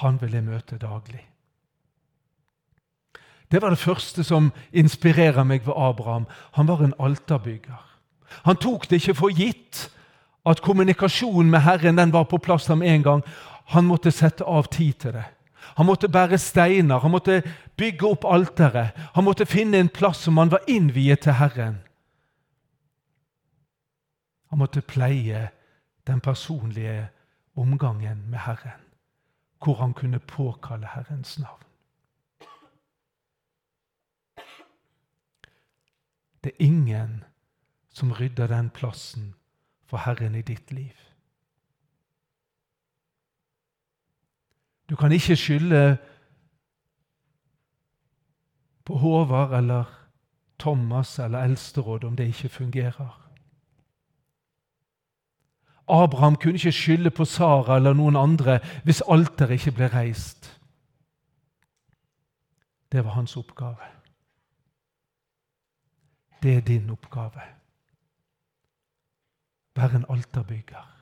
Han 0.03 0.21
vil 0.21 0.33
jeg 0.37 0.45
møte 0.45 0.77
daglig. 0.77 1.23
Det 3.51 3.61
var 3.61 3.71
det 3.71 3.79
første 3.79 4.23
som 4.27 4.51
inspirerer 4.71 5.43
meg 5.47 5.63
ved 5.65 5.77
Abraham. 5.77 6.27
Han 6.57 6.67
var 6.67 6.83
en 6.83 6.93
alterbygger. 6.99 7.79
Han 8.43 8.59
tok 8.59 8.89
det 8.89 8.99
ikke 9.01 9.15
for 9.15 9.31
gitt 9.31 9.87
at 10.47 10.61
kommunikasjonen 10.61 11.49
med 11.51 11.63
Herren 11.63 11.97
den 11.97 12.13
var 12.13 12.27
på 12.27 12.37
plass 12.37 12.67
med 12.69 12.87
en 12.87 13.03
gang. 13.03 13.23
Han 13.73 13.87
måtte 13.87 14.11
sette 14.11 14.43
av 14.43 14.67
tid 14.71 14.93
til 14.99 15.15
det. 15.15 15.25
Han 15.75 15.85
måtte 15.85 16.07
bære 16.07 16.37
steiner, 16.37 16.99
han 16.99 17.11
måtte 17.11 17.41
bygge 17.77 18.07
opp 18.07 18.25
alteret. 18.25 18.95
Han 19.15 19.23
måtte 19.27 19.45
finne 19.45 19.77
en 19.77 19.89
plass 19.89 20.23
som 20.23 20.37
han 20.37 20.51
var 20.51 20.63
innviet 20.67 21.25
til 21.25 21.35
Herren. 21.35 21.81
Han 24.49 24.59
måtte 24.59 24.81
pleie 24.81 25.49
den 26.07 26.21
personlige 26.23 27.09
omgangen 27.55 28.23
med 28.29 28.39
Herren, 28.39 28.79
hvor 29.63 29.75
han 29.75 29.93
kunne 29.93 30.19
påkalle 30.19 30.87
Herrens 30.87 31.39
navn. 31.39 31.63
Det 36.43 36.51
er 36.51 36.65
ingen 36.65 37.23
som 37.89 38.11
rydder 38.11 38.47
den 38.47 38.69
plassen 38.69 39.35
for 39.85 39.97
Herren 39.97 40.35
i 40.35 40.41
ditt 40.41 40.71
liv. 40.71 40.93
Du 44.89 44.95
kan 44.95 45.11
ikke 45.11 45.35
skylde 45.35 45.97
på 48.85 48.97
Håvard 48.97 49.53
eller 49.57 49.83
Thomas 50.59 51.19
eller 51.19 51.39
Eldsteråd 51.39 52.03
om 52.03 52.15
det 52.15 52.27
ikke 52.27 52.49
fungerer. 52.49 53.26
Abraham 55.87 56.35
kunne 56.35 56.53
ikke 56.53 56.71
skylde 56.71 57.11
på 57.11 57.25
Sara 57.25 57.75
eller 57.75 57.93
noen 57.93 58.15
andre 58.15 58.59
hvis 58.83 59.03
alteret 59.07 59.59
ikke 59.59 59.71
ble 59.71 59.87
reist. 59.93 60.51
Det 62.91 63.03
var 63.05 63.11
hans 63.11 63.37
oppgave. 63.37 63.87
Det 66.43 66.55
er 66.55 66.61
din 66.61 66.89
oppgave. 66.89 67.41
Vær 69.75 69.95
en 69.95 70.05
alterbygger. 70.09 70.93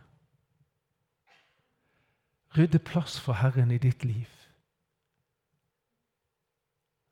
Rydde 2.58 2.80
plass 2.80 3.20
for 3.20 3.34
Herren 3.34 3.72
i 3.72 3.78
ditt 3.78 4.06
liv. 4.06 4.26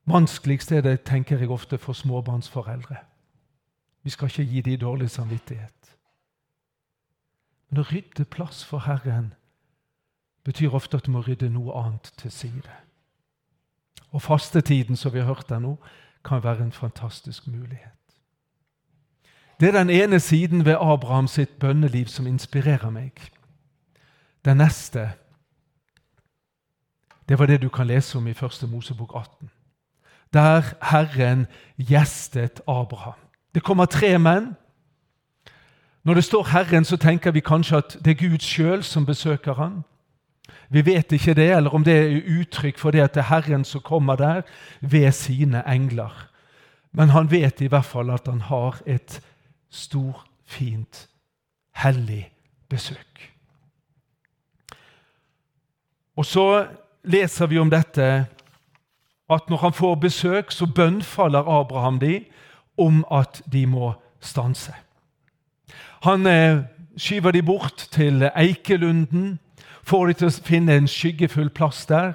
Vanskeligst 0.06 0.72
er 0.72 0.82
det, 0.82 1.02
tenker 1.04 1.40
jeg 1.40 1.50
ofte, 1.50 1.78
for 1.78 1.94
småbarnsforeldre. 1.94 2.96
Vi 4.04 4.10
skal 4.10 4.28
ikke 4.28 4.52
gi 4.52 4.62
dem 4.62 4.80
dårlig 4.80 5.10
samvittighet. 5.10 5.83
Men 7.74 7.82
å 7.82 7.88
rydde 7.90 8.28
plass 8.30 8.60
for 8.70 8.86
Herren 8.86 9.32
betyr 10.46 10.76
ofte 10.78 11.00
at 11.00 11.08
du 11.08 11.12
må 11.16 11.24
rydde 11.26 11.48
noe 11.50 11.74
annet 11.74 12.12
til 12.22 12.30
side. 12.30 12.76
Og 14.14 14.22
fastetiden, 14.22 14.94
som 14.94 15.10
vi 15.10 15.24
har 15.24 15.32
hørt 15.32 15.50
der 15.50 15.58
nå, 15.64 15.80
kan 16.22 16.44
være 16.44 16.68
en 16.68 16.72
fantastisk 16.72 17.48
mulighet. 17.50 17.98
Det 19.58 19.72
er 19.72 19.80
den 19.80 19.90
ene 19.90 20.20
siden 20.22 20.66
ved 20.70 20.78
Abraham 20.78 21.26
sitt 21.28 21.58
bønneliv 21.58 22.14
som 22.14 22.30
inspirerer 22.30 22.94
meg. 22.94 23.18
Den 24.46 24.62
neste 24.62 25.10
det 27.26 27.40
var 27.40 27.50
det 27.50 27.64
du 27.64 27.70
kan 27.74 27.88
lese 27.90 28.18
om 28.18 28.28
i 28.28 28.38
1. 28.38 28.70
Mosebok 28.70 29.16
18. 29.16 29.50
Der 30.34 30.62
Herren 30.92 31.48
gjestet 31.78 32.62
Abraham. 32.68 33.18
Det 33.56 33.64
kommer 33.64 33.86
tre 33.86 34.20
menn. 34.20 34.54
Når 36.04 36.14
det 36.14 36.24
står 36.24 36.44
'Herren', 36.44 36.86
så 36.86 36.98
tenker 36.98 37.32
vi 37.32 37.40
kanskje 37.40 37.78
at 37.78 37.98
det 38.06 38.12
er 38.12 38.30
Gud 38.30 38.40
sjøl 38.40 38.84
som 38.84 39.06
besøker 39.06 39.54
han. 39.54 39.84
Vi 40.70 40.86
vet 40.86 41.12
ikke 41.12 41.34
det, 41.34 41.52
eller 41.56 41.70
om 41.70 41.84
det 41.84 41.94
er 41.94 42.40
uttrykk 42.40 42.78
for 42.78 42.92
det 42.92 43.02
at 43.02 43.14
det 43.14 43.20
er 43.20 43.30
Herren 43.36 43.66
som 43.66 43.82
kommer 43.82 44.16
der 44.16 44.42
ved 44.82 45.12
sine 45.12 45.64
engler. 45.68 46.30
Men 46.92 47.10
han 47.10 47.32
vet 47.32 47.62
i 47.62 47.68
hvert 47.68 47.86
fall 47.86 48.10
at 48.10 48.28
han 48.28 48.42
har 48.42 48.82
et 48.86 49.22
stor, 49.70 50.26
fint, 50.46 51.08
hellig 51.76 52.32
besøk. 52.70 53.34
Og 56.16 56.26
så 56.26 56.68
leser 57.04 57.46
vi 57.46 57.58
om 57.58 57.70
dette 57.70 58.26
at 59.30 59.50
når 59.50 59.58
han 59.58 59.74
får 59.74 59.96
besøk, 59.96 60.52
så 60.52 60.66
bønnfaller 60.66 61.60
Abraham 61.60 62.00
de 62.00 62.26
om 62.78 63.06
at 63.12 63.42
de 63.52 63.66
må 63.66 63.94
stanse. 64.20 64.74
Han 66.04 66.28
eh, 66.28 66.64
skyver 66.98 67.32
de 67.32 67.42
bort 67.44 67.88
til 67.92 68.30
Eikelunden, 68.36 69.40
får 69.84 70.08
de 70.08 70.14
til 70.14 70.28
å 70.28 70.44
finne 70.44 70.76
en 70.76 70.88
skyggefull 70.88 71.50
plass 71.50 71.86
der. 71.88 72.14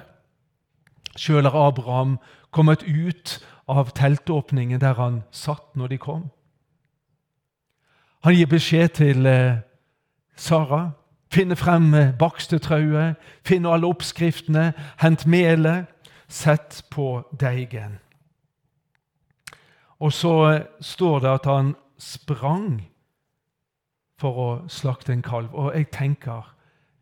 Sjøl 1.17 1.49
er 1.49 1.57
Abraham 1.57 2.17
kommet 2.51 2.85
ut 2.85 3.39
av 3.69 3.91
teltåpningen 3.97 4.81
der 4.81 4.93
han 4.97 5.23
satt 5.31 5.75
når 5.75 5.93
de 5.93 5.97
kom. 5.97 6.29
Han 8.23 8.35
gir 8.35 8.49
beskjed 8.51 8.95
til 9.01 9.25
eh, 9.25 9.61
Sara 10.35 10.91
Finne 11.29 11.53
frem 11.55 11.91
bakstetrauet, 12.17 13.17
finne 13.45 13.69
alle 13.69 13.85
oppskriftene, 13.85 14.71
hent 14.97 15.27
melet, 15.29 15.85
sett 16.25 16.81
på 16.89 17.21
deigen. 17.37 17.99
Og 20.01 20.13
så 20.13 20.63
står 20.81 21.19
det 21.19 21.29
at 21.29 21.45
han 21.45 21.75
sprang 22.01 22.81
for 24.19 24.39
å 24.43 24.47
slakte 24.67 25.13
en 25.15 25.23
kalv. 25.23 25.53
Og 25.55 25.71
jeg 25.75 25.89
tenker 25.95 26.51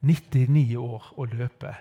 99 0.06 0.78
år 0.78 1.14
å 1.18 1.26
løpe. 1.26 1.74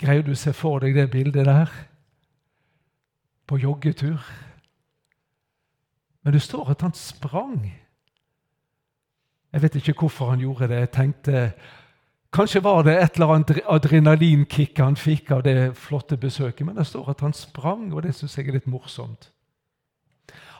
Greier 0.00 0.26
du 0.26 0.32
å 0.34 0.38
se 0.38 0.52
for 0.52 0.82
deg 0.82 0.96
det 0.96 1.10
bildet 1.12 1.46
der? 1.46 1.70
På 3.46 3.58
joggetur? 3.60 4.18
Men 6.24 6.34
det 6.34 6.42
står 6.42 6.70
at 6.74 6.82
han 6.82 6.94
sprang. 6.96 7.68
Jeg 9.52 9.62
vet 9.62 9.74
ikke 9.78 9.94
hvorfor 10.00 10.32
han 10.32 10.42
gjorde 10.42 10.68
det. 10.68 10.78
Jeg 10.86 10.94
tenkte 10.98 11.52
Kanskje 12.34 12.64
var 12.64 12.82
det 12.82 12.96
et 12.98 13.14
eller 13.14 13.30
annet 13.30 13.60
adrenalinkick 13.70 14.80
han 14.82 14.96
fikk 14.98 15.30
av 15.36 15.44
det 15.46 15.76
flotte 15.78 16.16
besøket. 16.18 16.66
Men 16.66 16.74
det 16.74 16.88
står 16.88 17.12
at 17.12 17.20
han 17.22 17.32
sprang, 17.32 17.92
og 17.94 18.02
det 18.02 18.14
syns 18.16 18.34
jeg 18.34 18.48
er 18.48 18.56
litt 18.56 18.66
morsomt. 18.66 19.28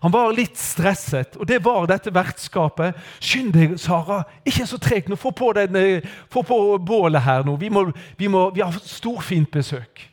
Han 0.04 0.12
var 0.12 0.34
litt 0.36 0.58
stresset, 0.60 1.38
og 1.40 1.48
det 1.48 1.62
var 1.64 1.86
dette 1.88 2.12
vertskapet. 2.12 2.98
Skynd 3.24 3.54
deg, 3.56 3.78
Sara, 3.80 4.20
ikke 4.44 4.66
så 4.68 4.76
treg. 4.76 5.08
Få 5.16 5.32
på, 5.32 5.52
få 6.32 6.42
på 6.44 6.58
bålet 6.84 7.24
her 7.24 7.46
nå. 7.48 7.56
Vi, 7.56 7.70
må, 7.72 7.86
vi, 8.20 8.28
må, 8.28 8.50
vi 8.52 8.60
har 8.60 8.76
storfint 8.84 9.48
besøk. 9.54 10.04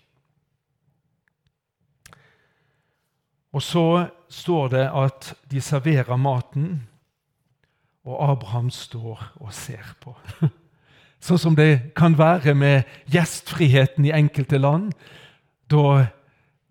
Og 3.52 3.60
så 3.60 3.86
står 4.32 4.72
det 4.72 4.86
at 4.96 5.34
de 5.52 5.60
serverer 5.60 6.16
maten 6.16 6.70
og 8.08 8.18
Abraham 8.32 8.72
står 8.74 9.20
og 9.44 9.52
ser 9.54 9.94
på. 10.02 10.16
Sånn 11.26 11.42
som 11.42 11.58
det 11.58 11.94
kan 11.98 12.16
være 12.18 12.56
med 12.58 12.88
gjestfriheten 13.14 14.08
i 14.08 14.16
enkelte 14.16 14.58
land. 14.58 14.96
Da 15.70 16.08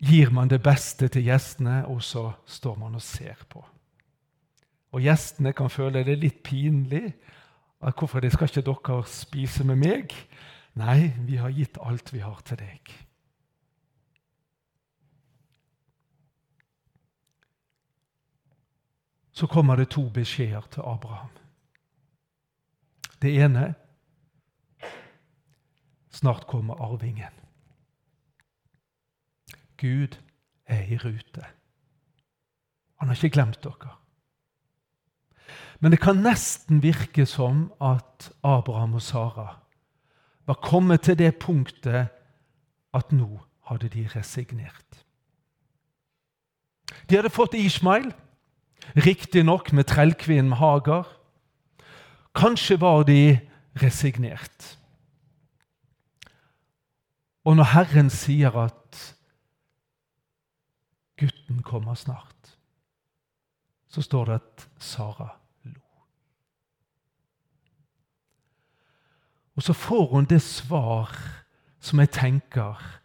gir 0.01 0.31
man 0.33 0.49
det 0.49 0.61
beste 0.65 1.07
til 1.13 1.27
gjestene, 1.29 1.83
og 1.87 2.01
så 2.03 2.31
står 2.45 2.79
man 2.81 2.97
og 2.97 3.03
ser 3.05 3.45
på. 3.49 3.61
Og 4.91 5.05
gjestene 5.05 5.53
kan 5.53 5.69
føle 5.71 6.03
det 6.03 6.17
litt 6.19 6.41
pinlig. 6.43 7.13
Hvorfor 7.79 8.19
det 8.19 8.33
skal 8.33 8.49
ikke 8.49 8.65
dere 8.65 9.03
spise 9.07 9.63
med 9.63 9.79
meg? 9.81 10.17
Nei, 10.77 11.13
vi 11.27 11.39
har 11.41 11.53
gitt 11.53 11.79
alt 11.81 12.13
vi 12.13 12.19
har 12.23 12.41
til 12.45 12.59
deg. 12.59 12.93
så 19.41 19.47
kommer 19.47 19.75
det 19.75 19.89
to 19.89 20.09
beskjeder 20.09 20.61
til 20.71 20.83
Abraham. 20.85 21.29
Det 23.21 23.41
ene 23.41 23.73
Snart 26.11 26.47
kommer 26.47 26.75
arvingen. 26.75 27.40
Gud 29.81 30.17
er 30.65 30.85
i 30.85 30.97
rute. 30.97 31.45
Han 33.01 33.09
har 33.09 33.17
ikke 33.17 33.33
glemt 33.33 33.63
dere. 33.63 33.95
Men 35.81 35.91
det 35.91 35.99
kan 36.03 36.21
nesten 36.21 36.83
virke 36.83 37.25
som 37.25 37.71
at 37.81 38.29
Abraham 38.45 38.93
og 38.93 39.01
Sara 39.01 39.47
var 40.45 40.59
kommet 40.61 41.01
til 41.01 41.17
det 41.17 41.35
punktet 41.41 42.11
at 42.93 43.11
nå 43.11 43.39
hadde 43.65 43.89
de 43.89 44.05
resignert. 44.15 45.01
De 47.09 47.15
hadde 47.17 47.33
fått 47.33 47.57
Ishmael. 47.57 48.11
Riktignok 48.95 49.71
med 49.73 49.87
trellkvinnen 49.89 50.57
Hagar. 50.59 51.07
Kanskje 52.35 52.79
var 52.81 53.03
de 53.03 53.39
resignert. 53.81 54.77
Og 57.45 57.55
når 57.55 57.71
Herren 57.73 58.09
sier 58.09 58.55
at 58.57 59.01
gutten 61.21 61.63
kommer 61.63 61.93
snart, 61.93 62.57
så 63.87 64.01
står 64.01 64.25
det 64.25 64.33
at 64.33 64.69
Sara 64.79 65.27
lo. 65.63 65.81
Og 69.55 69.63
så 69.63 69.73
får 69.73 70.07
hun 70.07 70.25
det 70.25 70.41
svar 70.41 71.13
som 71.79 71.99
jeg 71.99 72.11
tenker 72.11 73.01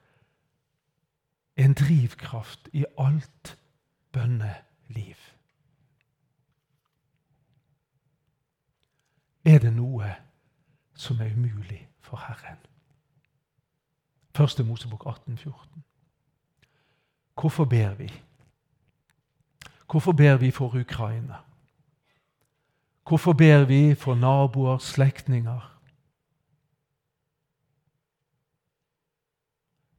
er 1.57 1.65
en 1.65 1.75
drivkraft 1.75 2.69
i 2.73 2.85
alt 2.99 3.59
bønneliv. 4.13 5.17
Er 9.45 9.59
det 9.59 9.73
noe 9.73 10.15
som 10.95 11.21
er 11.21 11.33
umulig 11.33 11.89
for 12.01 12.17
Herren? 12.17 12.59
Første 14.37 14.65
Mosebok 14.65 15.07
18, 15.07 15.39
14. 15.39 15.85
Hvorfor 17.41 17.65
ber 17.65 17.95
vi? 17.95 18.13
Hvorfor 19.91 20.13
ber 20.13 20.37
vi 20.37 20.51
for 20.51 20.81
Ukraina? 20.81 21.37
Hvorfor 23.09 23.33
ber 23.33 23.65
vi 23.65 23.95
for 23.95 24.15
naboer, 24.15 24.79
slektninger? 24.79 25.81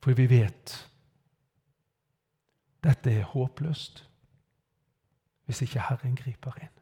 For 0.03 0.13
vi 0.13 0.29
vet 0.29 0.91
dette 2.83 3.11
er 3.11 3.23
håpløst 3.23 4.03
hvis 5.45 5.61
ikke 5.61 5.81
Herren 5.89 6.15
griper 6.15 6.55
inn. 6.59 6.73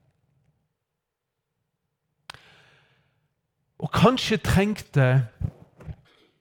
Og 3.77 3.91
kanskje 3.93 4.38
trengte 4.38 5.27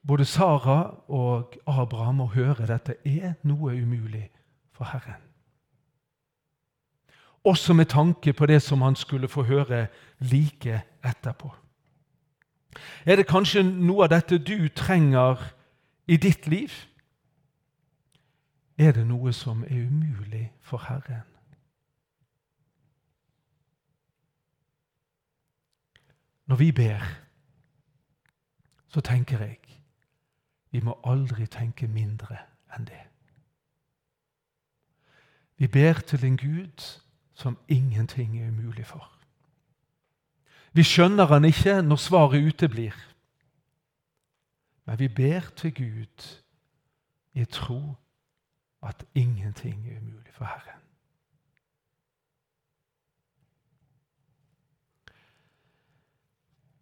både 0.07 0.25
Sara 0.25 0.95
og 1.07 1.55
Abraham 1.67 2.21
å 2.21 2.31
høre 2.33 2.67
dette 2.69 2.97
er 3.05 3.33
noe 3.43 3.73
umulig 3.73 4.27
for 4.75 4.85
Herren. 4.85 5.21
Også 7.45 7.73
med 7.73 7.85
tanke 7.85 8.33
på 8.33 8.45
det 8.45 8.61
som 8.61 8.81
han 8.81 8.95
skulle 8.95 9.27
få 9.27 9.43
høre 9.43 9.87
like 10.19 10.81
etterpå. 11.03 11.53
Er 13.05 13.15
det 13.15 13.27
kanskje 13.27 13.63
noe 13.63 14.03
av 14.03 14.09
dette 14.09 14.37
du 14.37 14.67
trenger 14.69 15.41
i 16.07 16.17
ditt 16.17 16.47
liv? 16.47 16.73
Er 18.77 18.91
det 18.91 19.05
noe 19.07 19.33
som 19.33 19.63
er 19.63 19.85
umulig 19.87 20.51
for 20.61 20.77
Herren? 20.77 21.23
Når 26.45 26.55
vi 26.55 26.71
ber, 26.71 27.05
så 28.87 29.01
tenker 29.01 29.41
jeg 29.41 29.64
vi 30.75 30.81
må 30.83 30.97
aldri 31.07 31.45
tenke 31.47 31.87
mindre 31.87 32.35
enn 32.75 32.83
det. 32.89 33.03
Vi 35.55 35.69
ber 35.71 36.01
til 36.03 36.25
en 36.27 36.35
Gud 36.37 36.83
som 37.33 37.55
ingenting 37.71 38.35
er 38.41 38.49
umulig 38.49 38.83
for. 38.85 39.07
Vi 40.75 40.83
skjønner 40.83 41.31
han 41.31 41.47
ikke 41.47 41.79
når 41.81 41.95
svaret 41.95 42.43
uteblir. 42.43 42.95
Men 44.85 44.99
vi 44.99 45.07
ber 45.07 45.47
til 45.55 45.73
Gud 45.73 46.43
i 47.33 47.45
tro 47.45 47.95
at 48.83 49.05
ingenting 49.15 49.87
er 49.87 50.01
umulig 50.03 50.33
for 50.33 50.45
Herren. 50.45 50.81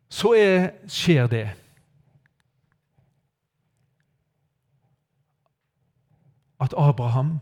Så 0.10 0.34
er, 0.34 0.72
skjer 0.88 1.28
det 1.28 1.63
at 6.64 6.74
Abraham 6.78 7.40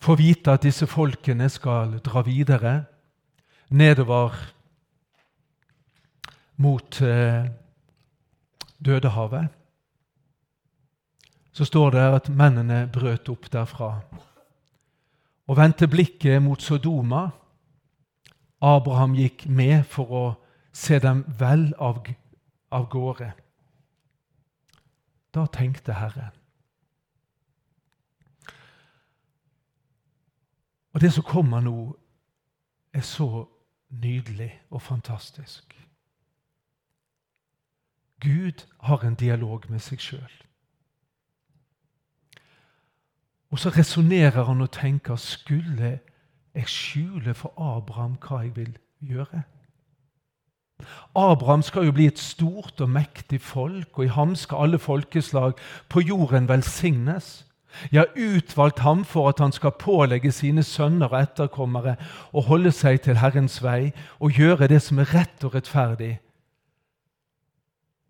får 0.00 0.16
vite 0.16 0.54
at 0.54 0.64
disse 0.64 0.86
folkene 0.88 1.48
skal 1.52 1.98
dra 2.04 2.22
videre 2.24 2.74
nedover 3.68 4.36
mot 6.56 7.00
eh, 7.02 7.50
Dødehavet. 8.78 9.48
Så 11.52 11.64
står 11.64 11.90
det 11.90 12.06
at 12.14 12.28
mennene 12.30 12.86
brøt 12.92 13.28
opp 13.28 13.50
derfra 13.52 13.90
og 15.48 15.56
vendte 15.56 15.88
blikket 15.90 16.42
mot 16.42 16.62
Sodoma. 16.62 17.28
Abraham 18.62 19.16
gikk 19.18 19.46
med 19.50 19.82
for 19.90 20.14
å 20.14 20.24
se 20.72 21.00
dem 21.02 21.24
vel 21.40 21.72
av, 21.78 22.04
av 22.70 22.88
gårde. 22.92 23.32
Da 25.34 25.46
tenkte 25.52 25.98
Herren 25.98 26.37
Og 30.98 31.02
det 31.02 31.12
som 31.12 31.22
kommer 31.22 31.60
nå, 31.60 31.96
er 32.92 33.00
så 33.00 33.46
nydelig 33.88 34.62
og 34.70 34.82
fantastisk. 34.82 35.86
Gud 38.20 38.66
har 38.80 39.04
en 39.06 39.14
dialog 39.14 39.62
med 39.70 39.78
seg 39.78 40.02
sjøl. 40.02 40.32
Og 43.54 43.62
så 43.62 43.70
resonnerer 43.70 44.42
han 44.50 44.60
og 44.60 44.72
tenker 44.74 45.16
skulle 45.22 46.00
jeg 46.54 46.66
skjule 46.66 47.34
for 47.34 47.54
Abraham 47.54 48.18
hva 48.18 48.42
jeg 48.42 48.56
vil 48.56 48.74
gjøre? 48.98 49.42
Abraham 51.14 51.62
skal 51.62 51.86
jo 51.86 51.94
bli 51.94 52.10
et 52.10 52.18
stort 52.18 52.80
og 52.80 52.90
mektig 52.90 53.38
folk, 53.40 53.98
og 53.98 54.04
i 54.04 54.14
ham 54.18 54.34
skal 54.34 54.66
alle 54.66 54.82
folkeslag 54.82 55.54
på 55.88 56.00
jorden 56.00 56.48
velsignes. 56.48 57.46
Jeg 57.92 58.00
har 58.00 58.36
utvalgt 58.36 58.78
ham 58.78 59.04
for 59.04 59.28
at 59.28 59.38
han 59.38 59.52
skal 59.52 59.76
pålegge 59.78 60.32
sine 60.32 60.62
sønner 60.62 61.12
og 61.12 61.20
etterkommere 61.22 61.96
å 62.32 62.42
holde 62.48 62.72
seg 62.72 63.02
til 63.04 63.20
Herrens 63.20 63.60
vei 63.62 63.92
og 64.18 64.38
gjøre 64.40 64.70
det 64.72 64.80
som 64.82 64.98
er 64.98 65.12
rett 65.14 65.44
og 65.44 65.54
rettferdig. 65.54 66.18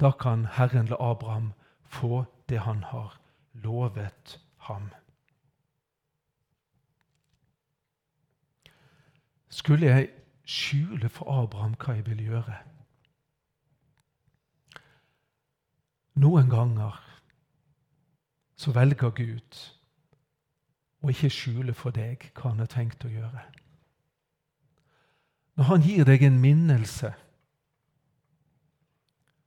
Da 0.00 0.10
kan 0.10 0.46
Herren 0.54 0.86
la 0.86 0.96
Abraham 1.10 1.52
få 1.84 2.24
det 2.48 2.62
han 2.64 2.84
har 2.92 3.18
lovet 3.52 4.38
ham. 4.68 4.90
Skulle 9.48 9.86
jeg 9.86 10.08
skjule 10.44 11.08
for 11.08 11.42
Abraham 11.42 11.74
hva 11.80 11.96
jeg 11.98 12.06
vil 12.06 12.22
gjøre? 12.28 12.56
Noen 16.18 16.50
ganger 16.50 17.07
så 18.58 18.72
velger 18.74 19.10
Gud 19.14 19.60
å 21.02 21.12
ikke 21.12 21.30
skjule 21.30 21.74
for 21.78 21.94
deg 21.94 22.26
hva 22.34 22.50
han 22.50 22.62
har 22.62 22.70
tenkt 22.72 23.04
å 23.06 23.12
gjøre. 23.12 23.44
Når 25.58 25.70
han 25.70 25.86
gir 25.86 26.04
deg 26.06 26.22
en 26.22 26.42
minnelse 26.42 27.14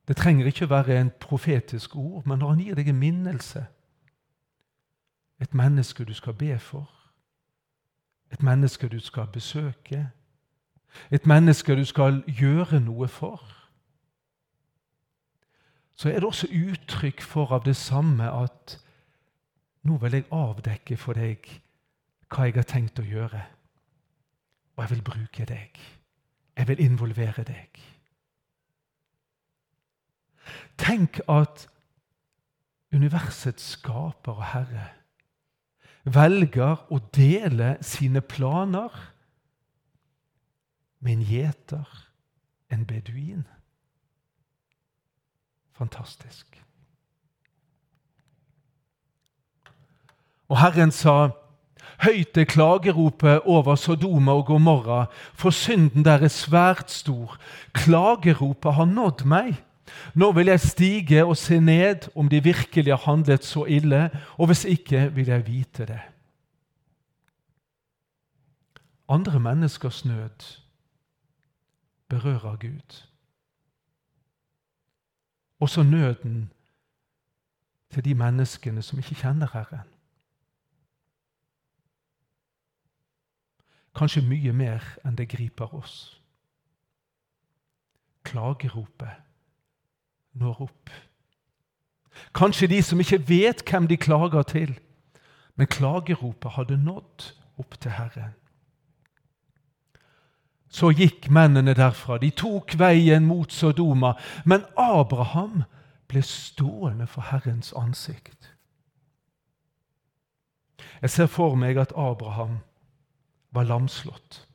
Det 0.07 0.17
trenger 0.17 0.47
ikke 0.49 0.65
å 0.65 0.71
være 0.73 0.95
en 0.99 1.11
profetisk 1.21 1.93
ord, 1.95 2.25
men 2.27 2.41
når 2.41 2.49
han 2.49 2.59
gir 2.59 2.75
deg 2.75 2.89
en 2.89 2.99
minnelse 2.99 3.61
Et 5.39 5.53
menneske 5.53 6.03
du 6.05 6.13
skal 6.13 6.33
be 6.33 6.57
for, 6.59 6.89
et 8.31 8.43
menneske 8.43 8.89
du 8.89 8.99
skal 8.99 9.27
besøke, 9.31 10.09
et 11.11 11.25
menneske 11.25 11.75
du 11.75 11.85
skal 11.85 12.23
gjøre 12.27 12.79
noe 12.79 13.07
for 13.07 13.41
så 16.01 16.09
er 16.09 16.19
det 16.19 16.23
også 16.23 16.47
uttrykk 16.49 17.21
for 17.21 17.51
av 17.53 17.65
det 17.65 17.75
samme 17.75 18.25
at 18.25 18.79
nå 19.87 19.97
vil 20.01 20.19
jeg 20.19 20.29
avdekke 20.35 20.97
for 20.99 21.17
deg 21.17 21.47
hva 22.31 22.47
jeg 22.47 22.55
har 22.55 22.67
tenkt 22.69 23.01
å 23.01 23.07
gjøre. 23.07 23.41
Og 24.77 24.83
jeg 24.83 24.93
vil 24.93 25.03
bruke 25.05 25.47
deg. 25.49 25.79
Jeg 26.57 26.67
vil 26.69 26.83
involvere 26.83 27.43
deg. 27.47 27.81
Tenk 30.79 31.21
at 31.29 31.67
universets 32.91 33.73
skaper 33.75 34.39
og 34.39 34.47
herre 34.53 34.87
velger 36.03 36.81
å 36.89 36.97
dele 37.13 37.75
sine 37.85 38.23
planer 38.25 38.95
med 41.01 41.13
en 41.13 41.25
gjeter, 41.25 41.91
en 42.73 42.85
beduin. 42.89 43.45
Fantastisk. 45.77 46.57
Og 50.51 50.59
Herren 50.59 50.91
sa, 50.91 51.31
Høyt 52.01 52.37
er 52.37 52.47
klageropet 52.49 53.45
over 53.45 53.75
Sodoma 53.77 54.33
og 54.33 54.47
Gomorra, 54.49 55.05
for 55.37 55.53
synden 55.53 56.05
der 56.05 56.25
er 56.25 56.33
svært 56.33 56.91
stor. 56.91 57.37
Klageropet 57.77 58.73
har 58.73 58.89
nådd 58.89 59.21
meg. 59.29 59.53
Nå 60.15 60.31
vil 60.33 60.49
jeg 60.49 60.63
stige 60.63 61.25
og 61.25 61.37
se 61.37 61.59
ned 61.59 62.09
om 62.15 62.29
de 62.29 62.41
virkelig 62.43 62.91
har 62.93 63.03
handlet 63.05 63.45
så 63.45 63.63
ille, 63.69 64.09
og 64.37 64.49
hvis 64.49 64.65
ikke 64.65 65.11
vil 65.13 65.29
jeg 65.29 65.47
vite 65.47 65.85
det. 65.85 66.01
Andre 69.09 69.39
menneskers 69.39 70.05
nød 70.05 70.57
berører 72.09 72.55
Gud. 72.55 73.05
Også 75.59 75.83
nøden 75.83 76.51
til 77.93 78.05
de 78.05 78.15
menneskene 78.15 78.81
som 78.81 78.99
ikke 78.99 79.15
kjenner 79.15 79.47
Herren. 79.53 79.90
Kanskje 83.95 84.23
mye 84.23 84.53
mer 84.55 84.85
enn 85.05 85.17
det 85.19 85.29
griper 85.29 85.73
oss. 85.75 86.21
Klageropet 88.23 89.19
når 90.33 90.61
opp. 90.67 90.91
Kanskje 92.35 92.69
de 92.71 92.81
som 92.83 92.99
ikke 92.99 93.23
vet 93.27 93.63
hvem 93.67 93.87
de 93.87 93.97
klager 93.97 94.43
til, 94.47 94.79
men 95.55 95.67
klageropet 95.67 96.55
hadde 96.55 96.77
nådd 96.77 97.31
opp 97.59 97.75
til 97.81 97.91
Herren. 97.91 98.35
Så 100.71 100.93
gikk 100.95 101.27
mennene 101.29 101.73
derfra. 101.75 102.15
De 102.17 102.29
tok 102.31 102.77
veien 102.79 103.25
mot 103.27 103.51
Sodoma. 103.51 104.13
Men 104.45 104.63
Abraham 104.79 105.65
ble 106.07 106.23
stående 106.23 107.07
for 107.11 107.27
Herrens 107.27 107.73
ansikt. 107.75 108.53
Jeg 111.01 111.09
ser 111.09 111.27
for 111.27 111.55
meg 111.59 111.77
at 111.77 111.91
Abraham 111.91 112.61
var 113.51 113.63
lamslått. 113.63 114.47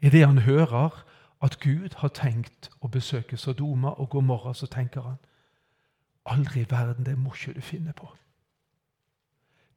Idet 0.00 0.26
han 0.26 0.38
hører 0.38 1.04
at 1.42 1.60
Gud 1.60 1.94
har 1.96 2.08
tenkt 2.08 2.70
å 2.80 2.88
besøke 2.88 3.36
Sodoma 3.36 3.88
og 3.88 4.10
Gomorra, 4.10 4.54
så 4.54 4.66
tenker 4.66 5.00
han 5.00 5.16
aldri 6.24 6.60
i 6.60 6.70
verden, 6.70 7.04
det 7.04 7.18
må 7.18 7.32
ikke 7.34 7.54
du 7.54 7.60
finne 7.60 7.92
på. 7.92 8.08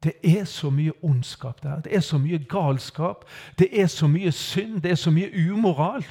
Det 0.02 0.12
er 0.22 0.44
så 0.44 0.70
mye 0.70 0.92
ondskap 1.02 1.62
der. 1.62 1.80
Det 1.80 1.96
er 1.96 2.00
så 2.00 2.18
mye 2.18 2.38
galskap. 2.38 3.24
Det 3.58 3.80
er 3.80 3.86
så 3.86 4.06
mye 4.06 4.32
synd. 4.32 4.82
Det 4.82 4.90
er 4.90 4.94
så 4.94 5.10
mye 5.10 5.50
umoral. 5.52 6.04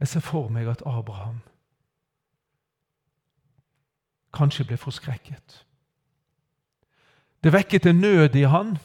Jeg 0.00 0.08
ser 0.08 0.20
for 0.20 0.48
meg 0.48 0.68
at 0.68 0.82
Abraham 0.86 1.40
kanskje 4.34 4.64
ble 4.64 4.76
forskrekket. 4.76 5.64
Det 7.44 7.52
vekket 7.52 7.86
en 7.86 8.00
nød 8.00 8.34
i 8.34 8.42
han. 8.42 8.78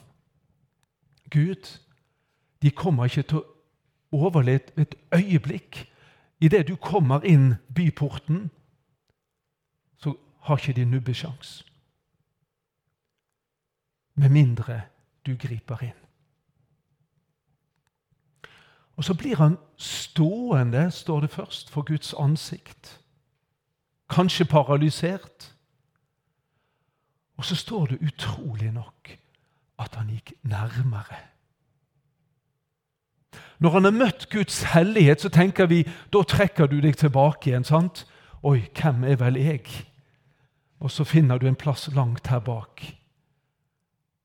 Gud, 1.29 1.79
de 2.61 2.71
kommer 2.71 3.05
ikke 3.05 3.21
til 3.21 3.37
å 3.37 3.47
overleve 4.11 4.77
et 4.77 4.95
øyeblikk. 5.15 5.89
Idet 6.39 6.67
du 6.67 6.75
kommer 6.75 7.23
inn 7.25 7.55
byporten, 7.75 8.51
så 9.97 10.15
har 10.39 10.57
ikke 10.57 10.73
de 10.73 10.85
nubbesjans. 10.85 11.65
Med 14.15 14.29
mindre 14.29 14.81
du 15.25 15.35
griper 15.35 15.83
inn. 15.83 15.99
Og 18.95 19.03
så 19.03 19.13
blir 19.13 19.35
han 19.35 19.57
stående, 19.77 20.91
står 20.91 21.19
det 21.19 21.29
først, 21.29 21.69
for 21.69 21.81
Guds 21.81 22.13
ansikt. 22.13 23.01
Kanskje 24.09 24.45
paralysert. 24.45 25.55
Og 27.37 27.45
så 27.45 27.55
står 27.55 27.85
det 27.93 28.01
utrolig 28.01 28.71
nok 28.71 29.13
at 29.81 29.95
han 29.95 30.11
gikk 30.13 30.33
nærmere. 30.43 31.19
Når 33.59 33.69
han 33.69 33.83
har 33.83 33.95
møtt 33.95 34.29
Guds 34.29 34.61
hellighet, 34.73 35.21
så 35.21 35.29
tenker 35.29 35.69
vi 35.71 35.83
da 36.13 36.23
trekker 36.27 36.67
du 36.67 36.79
deg 36.83 36.97
tilbake 36.99 37.49
igjen. 37.49 37.63
sant? 37.63 38.05
Oi, 38.43 38.59
hvem 38.75 39.03
er 39.07 39.15
vel 39.15 39.39
jeg? 39.39 39.63
Og 40.83 40.91
så 40.91 41.05
finner 41.07 41.39
du 41.39 41.47
en 41.47 41.55
plass 41.55 41.87
langt 41.95 42.27
her 42.27 42.39
bak. 42.43 42.83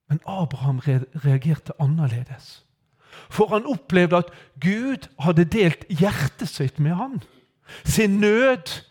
Men 0.08 0.20
Abraham 0.26 0.80
reagerte 1.24 1.72
annerledes. 1.78 2.64
For 3.30 3.48
han 3.52 3.66
opplevde 3.66 4.16
at 4.16 4.32
Gud 4.60 5.08
hadde 5.20 5.44
delt 5.44 5.84
hjertet 5.88 6.48
sitt 6.48 6.80
med 6.80 6.96
han. 6.98 7.20
Sin 7.84 8.18
nød 8.20 8.82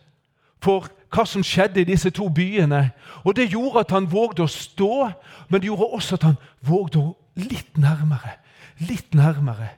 for 0.62 0.88
hva 1.14 1.26
som 1.26 1.44
skjedde 1.44 1.82
i 1.82 1.88
disse 1.88 2.10
to 2.10 2.30
byene. 2.30 2.92
Og 3.24 3.36
Det 3.36 3.50
gjorde 3.52 3.80
at 3.80 3.92
han 3.92 4.12
vågde 4.12 4.44
å 4.44 4.48
stå, 4.48 5.12
men 5.50 5.62
det 5.62 5.68
gjorde 5.68 5.86
også 5.86 6.16
at 6.16 6.24
han 6.24 6.38
vågde 6.62 7.00
å 7.00 7.18
litt 7.36 7.78
nærmere. 7.78 8.38
Litt 8.80 9.14
nærmere. 9.14 9.70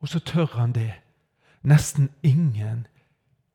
Og 0.00 0.08
så 0.08 0.20
tør 0.20 0.46
han 0.46 0.72
det 0.72 0.92
nesten 1.62 2.10
ingen 2.22 2.86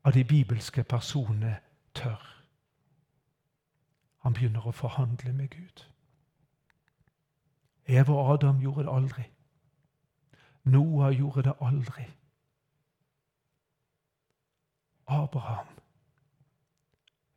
av 0.04 0.14
de 0.14 0.24
bibelske 0.24 0.84
personene 0.84 1.58
tør. 1.94 2.34
Han 4.24 4.34
begynner 4.34 4.68
å 4.68 4.72
forhandle 4.72 5.34
med 5.34 5.50
Gud. 5.50 5.86
Eva 7.88 8.14
og 8.14 8.34
Adam 8.34 8.60
gjorde 8.62 8.84
det 8.84 8.94
aldri. 8.96 9.24
Noah 10.64 11.12
gjorde 11.12 11.44
det 11.44 11.54
aldri. 11.62 12.06
Abraham 15.08 15.68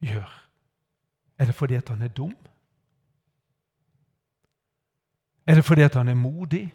gjør? 0.01 0.51
Er 1.39 1.45
det 1.45 1.55
fordi 1.55 1.75
at 1.75 1.89
han 1.89 2.03
er 2.03 2.09
dum? 2.09 2.37
Er 5.47 5.55
det 5.55 5.65
fordi 5.65 5.83
at 5.83 5.95
han 5.95 6.09
er 6.09 6.15
modig? 6.15 6.75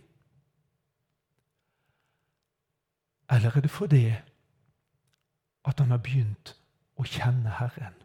Eller 3.31 3.57
er 3.57 3.61
det 3.61 3.71
fordi 3.71 4.05
at 5.65 5.79
han 5.79 5.91
har 5.91 5.97
begynt 5.97 6.55
å 6.95 7.03
kjenne 7.07 7.51
Herren? 7.59 7.95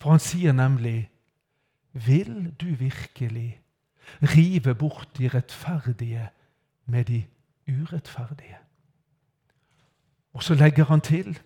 For 0.00 0.10
han 0.10 0.22
sier 0.22 0.54
nemlig 0.54 1.10
vil 1.92 2.50
du 2.60 2.72
virkelig 2.74 3.60
rive 4.22 4.74
bort 4.74 5.18
de 5.18 5.28
rettferdige 5.28 6.30
med 6.86 7.04
de 7.04 7.24
urettferdige? 7.68 8.61
Og 10.32 10.42
så 10.42 10.54
legger 10.54 10.84
han 10.84 11.00
til 11.00 11.38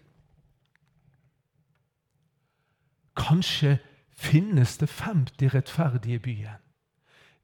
Kanskje 3.16 3.78
finnes 4.16 4.76
det 4.76 4.90
50 4.90 5.54
rettferdige 5.54 6.14
i 6.14 6.18
byen. 6.18 6.60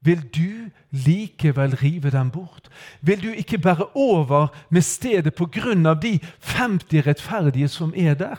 Vil 0.01 0.21
du 0.35 0.69
likevel 0.91 1.75
rive 1.75 2.11
dem 2.11 2.31
bort? 2.31 2.69
Vil 3.01 3.23
du 3.23 3.29
ikke 3.29 3.57
bære 3.57 3.87
over 3.95 4.47
med 4.69 4.81
stedet 4.81 5.35
på 5.35 5.45
grunn 5.45 5.85
av 5.85 6.01
de 6.01 6.19
50 6.39 7.07
rettferdige 7.07 7.67
som 7.67 7.93
er 7.95 8.13
der? 8.13 8.37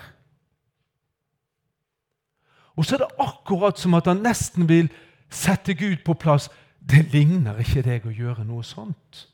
Og 2.77 2.85
så 2.85 2.95
er 2.95 2.99
det 2.99 3.17
akkurat 3.19 3.79
som 3.79 3.95
at 3.95 4.07
han 4.07 4.17
nesten 4.17 4.69
vil 4.69 4.91
sette 5.31 5.75
Gud 5.75 5.97
på 6.05 6.15
plass. 6.15 6.51
Det 6.91 7.13
ligner 7.13 7.59
ikke 7.59 7.83
deg 7.83 8.07
å 8.07 8.13
gjøre 8.13 8.45
noe 8.45 8.65
sånt. 8.65 9.29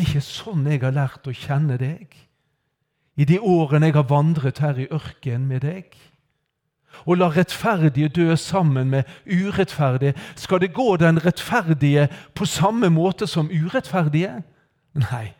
Det 0.00 0.06
er 0.06 0.14
ikke 0.14 0.24
sånn 0.24 0.62
jeg 0.64 0.80
har 0.80 0.94
lært 0.96 1.26
å 1.28 1.32
kjenne 1.36 1.74
deg 1.76 2.14
i 3.20 3.26
de 3.28 3.36
årene 3.36 3.90
jeg 3.90 3.98
har 3.98 4.06
vandret 4.08 4.62
her 4.64 4.78
i 4.80 4.86
ørkenen 4.88 5.44
med 5.44 5.60
deg. 5.60 5.92
Og 7.04 7.20
la 7.20 7.28
rettferdige 7.28 8.08
dø 8.08 8.32
sammen 8.40 8.88
med 8.94 9.04
urettferdige. 9.28 10.14
Skal 10.40 10.64
det 10.64 10.72
gå 10.72 10.96
den 10.96 11.20
rettferdige 11.20 12.08
på 12.32 12.48
samme 12.48 12.88
måte 12.88 13.28
som 13.28 13.52
urettferdige? 13.52 14.40
Nei, 15.04 15.34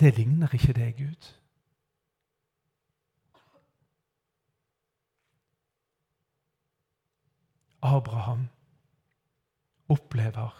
det 0.00 0.16
ligner 0.16 0.56
ikke 0.56 0.72
deg, 0.72 0.96
Gud. 0.96 1.32
Abraham 7.84 8.48
opplever 9.92 10.56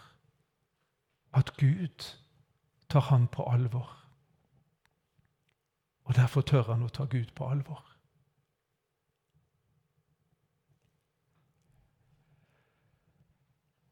at 1.33 1.57
Gud 1.57 2.13
tar 2.93 3.07
han 3.09 3.27
på 3.27 3.43
alvor. 3.49 3.89
Og 6.03 6.15
derfor 6.15 6.45
tør 6.45 6.67
han 6.73 6.83
å 6.85 6.91
ta 6.93 7.07
Gud 7.09 7.31
på 7.33 7.47
alvor. 7.49 7.81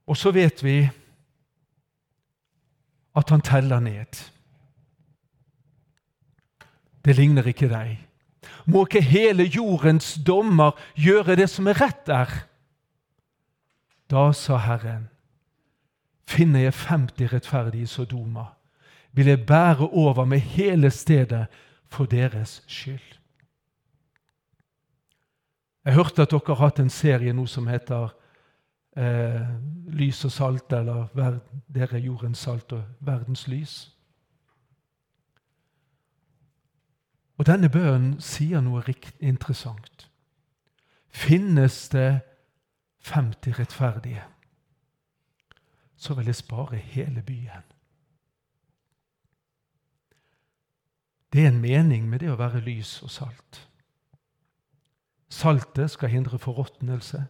Og 0.05 0.17
så 0.19 0.33
vet 0.35 0.61
vi 0.63 0.75
at 3.15 3.33
han 3.33 3.41
teller 3.41 3.79
ned. 3.79 4.21
Det 7.01 7.17
ligner 7.17 7.47
ikke 7.47 7.71
deg. 7.71 7.97
Må 8.69 8.85
ikke 8.85 9.01
hele 9.01 9.47
jordens 9.49 10.13
dommer 10.27 10.77
gjøre 10.93 11.39
det 11.39 11.49
som 11.49 11.67
er 11.71 11.79
rett 11.81 12.05
der? 12.05 12.29
Da 14.11 14.29
sa 14.35 14.59
Herren, 14.61 15.07
finner 16.27 16.67
jeg 16.67 16.73
50 16.75 17.31
rettferdige 17.31 17.87
Sodoma, 17.87 18.51
vil 19.13 19.25
jeg 19.25 19.45
bære 19.45 19.89
over 19.89 20.25
med 20.25 20.39
hele 20.39 20.91
stedet 20.91 21.47
for 21.87 22.05
deres 22.05 22.63
skyld. 22.67 23.17
Jeg 25.85 25.93
hørte 25.93 26.21
at 26.21 26.31
dere 26.31 26.55
har 26.55 26.55
hatt 26.55 26.79
en 26.79 26.89
serie 26.89 27.33
nå 27.33 27.45
som 27.49 27.67
heter 27.67 28.11
eh, 28.97 29.47
Lys 29.87 30.25
og 30.25 30.31
salt, 30.31 30.73
eller 30.73 31.39
Dere 31.67 31.97
er 31.97 32.05
jordens 32.05 32.37
salt 32.37 32.71
og 32.71 32.83
verdens 32.99 33.47
lys. 33.47 33.95
Og 37.37 37.47
Denne 37.47 37.69
bønnen 37.69 38.19
sier 38.21 38.61
noe 38.61 38.83
interessant. 39.19 40.07
Finnes 41.09 41.89
det 41.89 42.21
50 43.01 43.59
rettferdige. 43.59 44.23
så 45.95 46.13
vil 46.13 46.25
jeg 46.25 46.35
spare 46.35 46.75
hele 46.75 47.21
byen. 47.21 47.70
Det 51.33 51.43
er 51.43 51.47
en 51.47 51.61
mening 51.61 52.09
med 52.09 52.19
det 52.19 52.31
å 52.31 52.39
være 52.39 52.59
lys 52.65 52.97
og 53.05 53.11
salt. 53.11 53.61
Saltet 55.31 55.91
skal 55.91 56.11
hindre 56.11 56.39
forråtnelse. 56.39 57.23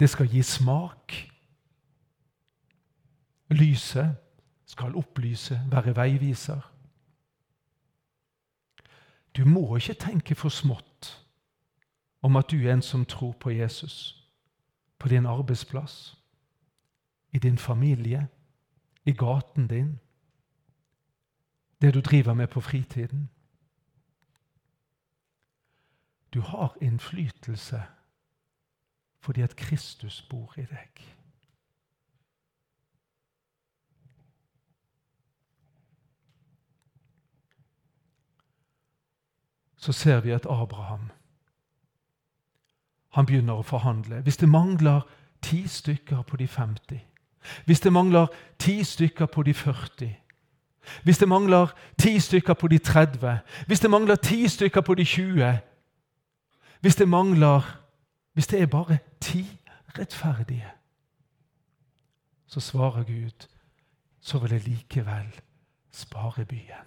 Det 0.00 0.10
skal 0.10 0.30
gi 0.30 0.42
smak. 0.42 1.16
Lyset 3.50 4.14
skal 4.66 4.96
opplyse, 4.96 5.60
være 5.70 5.96
veiviser. 5.96 6.72
Du 9.36 9.44
må 9.44 9.76
ikke 9.76 9.94
tenke 9.94 10.34
for 10.34 10.48
smått 10.48 11.10
om 12.22 12.36
at 12.36 12.50
du 12.50 12.56
er 12.56 12.72
en 12.72 12.82
som 12.82 13.04
tror 13.04 13.32
på 13.32 13.50
Jesus, 13.50 14.24
på 14.98 15.08
din 15.08 15.26
arbeidsplass, 15.26 16.16
i 17.32 17.38
din 17.38 17.58
familie, 17.58 18.28
i 19.04 19.12
gaten 19.12 19.66
din, 19.68 19.98
det 21.86 21.94
du 21.94 22.00
driver 22.00 22.34
med 22.34 22.46
på 22.46 22.60
fritiden. 22.60 23.30
Du 26.34 26.40
har 26.40 26.76
innflytelse 26.80 27.82
fordi 29.20 29.40
at 29.40 29.56
Kristus 29.56 30.22
bor 30.30 30.54
i 30.56 30.60
deg. 30.60 31.14
Så 39.76 39.92
ser 39.92 40.20
vi 40.20 40.30
at 40.30 40.46
Abraham 40.46 41.10
han 43.10 43.26
begynner 43.26 43.54
å 43.54 43.62
forhandle. 43.62 44.20
Hvis 44.20 44.36
det 44.36 44.48
mangler 44.48 45.00
ti 45.42 45.68
stykker 45.68 46.22
på 46.22 46.36
de 46.36 46.48
50, 46.48 47.00
hvis 47.64 47.80
det 47.80 47.92
mangler 47.92 48.26
ti 48.58 48.84
stykker 48.84 49.26
på 49.26 49.42
de 49.42 49.54
40 49.54 50.25
hvis 51.04 51.18
det 51.18 51.28
mangler 51.28 51.74
ti 51.98 52.20
stykker 52.20 52.54
på 52.54 52.68
de 52.68 52.78
30, 52.78 53.38
hvis 53.66 53.80
det 53.80 53.90
mangler 53.90 54.16
ti 54.16 54.48
stykker 54.48 54.80
på 54.80 54.94
de 54.94 55.04
20 55.04 55.58
Hvis 56.80 56.96
det 56.96 57.08
mangler 57.08 57.82
Hvis 58.32 58.46
det 58.46 58.62
er 58.62 58.66
bare 58.66 58.98
ti 59.20 59.46
rettferdige, 59.98 60.70
så 62.46 62.60
svarer 62.60 63.02
Gud, 63.02 63.46
så 64.20 64.38
vil 64.38 64.50
jeg 64.50 64.68
likevel 64.68 65.40
spare 65.90 66.44
byen. 66.44 66.86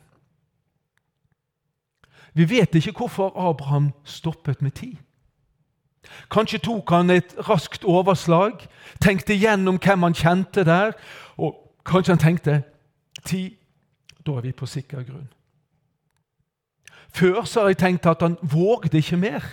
Vi 2.33 2.49
vet 2.49 2.75
ikke 2.75 2.91
hvorfor 2.91 3.49
Abraham 3.49 3.91
stoppet 4.03 4.61
med 4.61 4.71
ti. 4.71 4.99
Kanskje 6.31 6.59
tok 6.59 6.89
han 6.89 7.09
et 7.09 7.35
raskt 7.49 7.83
overslag, 7.83 8.67
tenkte 9.01 9.37
gjennom 9.37 9.79
hvem 9.81 10.03
han 10.03 10.13
kjente 10.13 10.63
der, 10.65 10.91
og 11.37 11.55
kanskje 11.85 12.13
han 12.13 12.19
tenkte 12.19 12.61
ti 13.25 13.58
da 14.25 14.31
er 14.37 14.41
vi 14.41 14.51
på 14.51 14.65
sikker 14.65 15.03
grunn. 15.03 15.29
Før 17.09 17.43
så 17.43 17.61
har 17.61 17.73
jeg 17.73 17.77
tenkt 17.77 18.05
at 18.05 18.21
han 18.21 18.37
vågde 18.41 18.97
ikke 18.97 19.17
mer. 19.17 19.45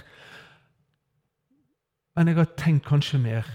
Men 2.15 2.29
jeg 2.29 2.37
har 2.37 2.53
tenkt 2.57 2.87
kanskje 2.87 3.19
mer. 3.19 3.49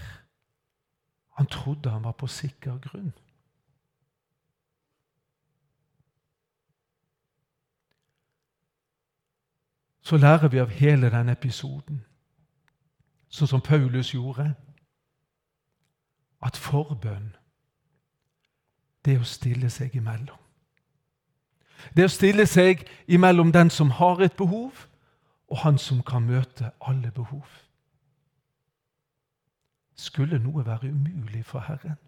Han 1.38 1.46
trodde 1.46 1.90
han 1.90 2.04
var 2.04 2.12
på 2.12 2.26
sikker 2.26 2.78
grunn. 2.78 3.12
Så 10.02 10.16
lærer 10.16 10.48
vi 10.48 10.58
av 10.58 10.68
hele 10.68 11.10
denne 11.10 11.32
episoden, 11.32 12.02
sånn 13.30 13.48
som 13.48 13.62
Paulus 13.62 14.10
gjorde, 14.14 14.48
at 16.42 16.58
forbønn, 16.58 17.30
det 19.06 19.14
er 19.14 19.22
å 19.22 19.28
stille 19.28 19.70
seg 19.70 19.94
imellom. 19.96 20.41
Det 21.96 22.04
å 22.04 22.12
stille 22.12 22.46
seg 22.46 22.86
imellom 23.06 23.52
den 23.52 23.70
som 23.70 23.90
har 23.98 24.22
et 24.22 24.36
behov, 24.36 24.86
og 25.50 25.58
han 25.64 25.78
som 25.78 26.02
kan 26.02 26.24
møte 26.24 26.70
alle 26.80 27.10
behov. 27.10 27.44
Skulle 29.96 30.38
noe 30.38 30.64
være 30.66 30.88
umulig 30.88 31.44
for 31.44 31.60
Herren? 31.60 31.98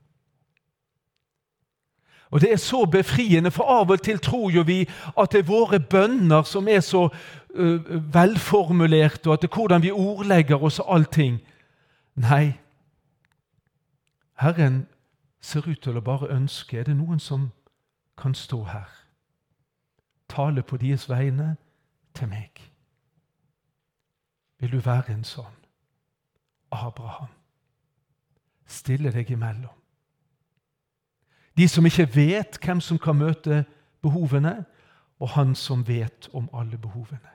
Og 2.30 2.40
Det 2.40 2.52
er 2.52 2.56
så 2.56 2.84
befriende, 2.84 3.50
for 3.50 3.64
av 3.64 3.90
og 3.90 4.02
til 4.02 4.18
tror 4.18 4.50
jo 4.50 4.62
vi 4.62 4.80
at 5.18 5.32
det 5.32 5.38
er 5.38 5.46
våre 5.46 5.80
bønner 5.80 6.42
som 6.42 6.68
er 6.68 6.80
så 6.80 7.08
uh, 7.54 8.14
velformulerte, 8.14 9.28
og 9.28 9.32
at 9.32 9.42
det 9.42 9.50
er 9.50 9.54
hvordan 9.54 9.82
vi 9.82 9.90
ordlegger 9.90 10.62
oss 10.62 10.78
og 10.78 10.94
allting. 10.94 11.40
Nei, 12.14 12.52
Herren 14.34 14.86
ser 15.40 15.68
ut 15.68 15.82
til 15.82 15.96
å 15.96 16.02
bare 16.02 16.30
ønske 16.34 16.78
Er 16.78 16.84
det 16.84 16.96
noen 16.96 17.20
som 17.20 17.50
kan 18.18 18.34
stå 18.34 18.64
her? 18.64 19.03
Tale 20.28 20.62
på 20.62 20.76
deres 20.76 21.08
vegne 21.08 21.56
til 22.14 22.28
meg. 22.28 22.60
Vil 24.58 24.72
du 24.72 24.80
være 24.80 25.12
en 25.12 25.24
sånn 25.24 25.56
Abraham? 26.72 27.32
Stille 28.66 29.12
deg 29.12 29.30
imellom. 29.30 29.74
De 31.56 31.68
som 31.68 31.86
ikke 31.86 32.08
vet 32.14 32.58
hvem 32.58 32.80
som 32.80 32.98
kan 32.98 33.18
møte 33.18 33.64
behovene, 34.02 34.64
og 35.20 35.28
han 35.36 35.54
som 35.54 35.84
vet 35.88 36.28
om 36.32 36.48
alle 36.52 36.78
behovene. 36.78 37.30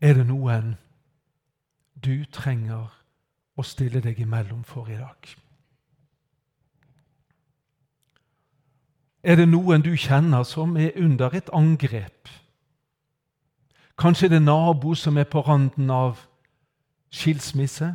Er 0.00 0.14
det 0.14 0.26
noen 0.26 0.76
du 2.04 2.24
trenger 2.32 2.99
å 3.56 3.62
stille 3.62 4.00
deg 4.00 4.20
imellom 4.20 4.64
for 4.64 4.88
i 4.88 4.98
dag. 4.98 5.36
Er 9.22 9.36
det 9.36 9.48
noen 9.48 9.82
du 9.84 9.92
kjenner 9.96 10.42
som 10.48 10.76
er 10.76 10.96
under 10.96 11.34
et 11.36 11.50
angrep? 11.52 12.28
Kanskje 14.00 14.30
det 14.32 14.40
er 14.40 14.46
nabo 14.46 14.94
som 14.94 15.18
er 15.20 15.28
på 15.28 15.40
randen 15.44 15.90
av 15.90 16.22
skilsmisse? 17.12 17.94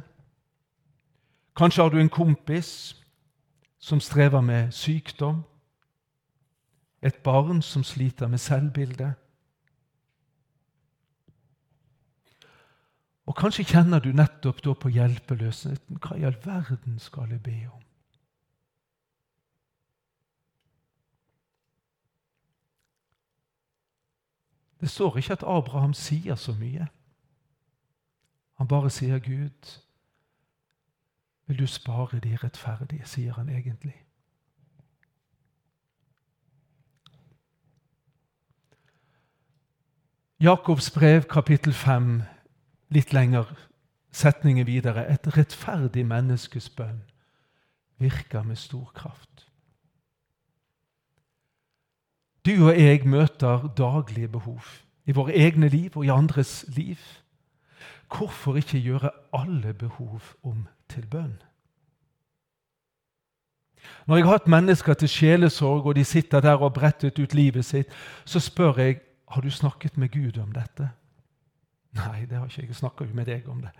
Kanskje 1.58 1.82
har 1.82 1.90
du 1.90 1.98
en 2.00 2.10
kompis 2.10 2.96
som 3.80 4.00
strever 4.00 4.42
med 4.42 4.72
sykdom? 4.72 5.44
Et 7.02 7.16
barn 7.24 7.62
som 7.62 7.84
sliter 7.84 8.28
med 8.28 8.38
selvbildet? 8.38 9.14
Og 13.26 13.36
kanskje 13.36 13.66
kjenner 13.66 14.00
du 14.00 14.12
nettopp 14.14 14.62
da 14.66 14.74
på 14.78 14.92
hjelpeløsheten. 14.94 15.98
Hva 15.98 16.18
i 16.18 16.26
all 16.28 16.38
verden 16.46 17.00
skal 17.02 17.32
jeg 17.34 17.42
be 17.44 17.58
om? 17.72 17.82
Det 24.82 24.90
står 24.90 25.18
ikke 25.18 25.34
at 25.34 25.44
Abraham 25.44 25.94
sier 25.98 26.36
så 26.36 26.54
mye. 26.54 26.88
Han 28.56 28.68
bare 28.68 28.90
sier, 28.90 29.20
'Gud, 29.20 29.82
vil 31.48 31.60
du 31.60 31.68
spare 31.68 32.20
de 32.20 32.38
rettferdige?' 32.44 33.08
sier 33.08 33.34
han 33.34 33.50
egentlig. 33.50 34.06
Jakobs 40.40 40.92
brev, 40.92 41.22
kapittel 41.22 41.74
5, 41.74 42.22
litt 42.96 43.14
lenger 43.14 43.52
setningen 44.16 44.68
videre. 44.68 45.08
Et 45.12 45.28
rettferdig 45.38 46.06
menneskes 46.08 46.70
bønn 46.70 47.04
virker 48.00 48.44
med 48.44 48.60
stor 48.60 48.92
kraft. 48.96 49.48
Du 52.46 52.54
og 52.68 52.78
jeg 52.78 53.08
møter 53.10 53.68
daglige 53.78 54.30
behov 54.30 54.62
i 55.06 55.14
våre 55.18 55.34
egne 55.34 55.70
liv 55.70 55.98
og 55.98 56.06
i 56.06 56.14
andres 56.14 56.66
liv. 56.76 57.00
Hvorfor 58.12 58.56
ikke 58.56 58.80
gjøre 58.80 59.10
alle 59.34 59.74
behov 59.74 60.22
om 60.44 60.68
til 60.90 61.08
bønn? 61.08 61.42
Når 64.06 64.18
jeg 64.18 64.26
har 64.26 64.38
hatt 64.38 64.48
mennesker 64.50 64.94
til 64.94 65.10
sjelesorg, 65.10 65.86
og 65.86 65.96
de 65.96 66.04
sitter 66.06 66.42
der 66.42 66.58
og 66.58 66.70
har 66.70 66.78
brettet 66.78 67.20
ut 67.20 67.34
livet 67.34 67.66
sitt, 67.66 67.90
så 68.26 68.40
spør 68.40 68.80
jeg 68.82 69.02
har 69.30 69.42
du 69.42 69.50
snakket 69.50 69.98
med 69.98 70.10
Gud 70.14 70.38
om 70.42 70.52
dette. 70.54 70.90
Nei, 71.96 72.26
det 72.26 72.38
har 72.38 72.46
ikke 72.46 72.68
jeg 72.68 72.76
snakka 72.76 73.06
med 73.14 73.26
deg 73.26 73.48
om 73.48 73.62
det. 73.62 73.72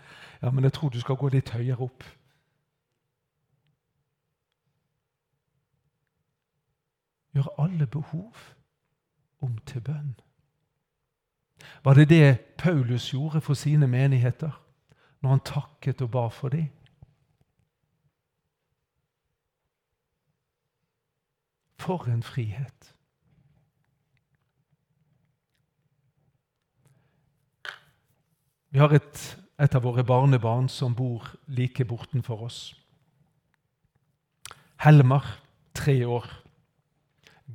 Ja, 0.42 0.50
Men 0.50 0.64
jeg 0.64 0.72
tror 0.72 0.88
du 0.88 1.00
skal 1.00 1.16
gå 1.16 1.28
litt 1.28 1.50
høyere 1.50 1.84
opp. 1.84 2.04
Gjøre 7.34 7.52
alle 7.58 7.86
behov 7.86 8.36
om 9.40 9.58
til 9.58 9.80
bønn. 9.80 10.14
Var 11.84 11.94
det 11.94 12.08
det 12.08 12.40
Paulus 12.58 13.10
gjorde 13.10 13.40
for 13.40 13.54
sine 13.54 13.86
menigheter 13.86 14.62
når 15.20 15.30
han 15.30 15.40
takket 15.40 16.02
og 16.02 16.10
ba 16.10 16.28
for 16.28 16.48
dem? 16.48 16.68
For 21.78 22.08
en 22.08 22.22
frihet! 22.22 22.95
Vi 28.76 28.80
har 28.80 28.92
et, 28.92 29.20
et 29.56 29.72
av 29.72 29.86
våre 29.86 30.02
barnebarn 30.04 30.66
som 30.68 30.92
bor 30.92 31.30
like 31.48 31.84
bortenfor 31.88 32.42
oss. 32.44 32.58
Helmar, 34.84 35.24
tre 35.72 35.94
år. 36.04 36.26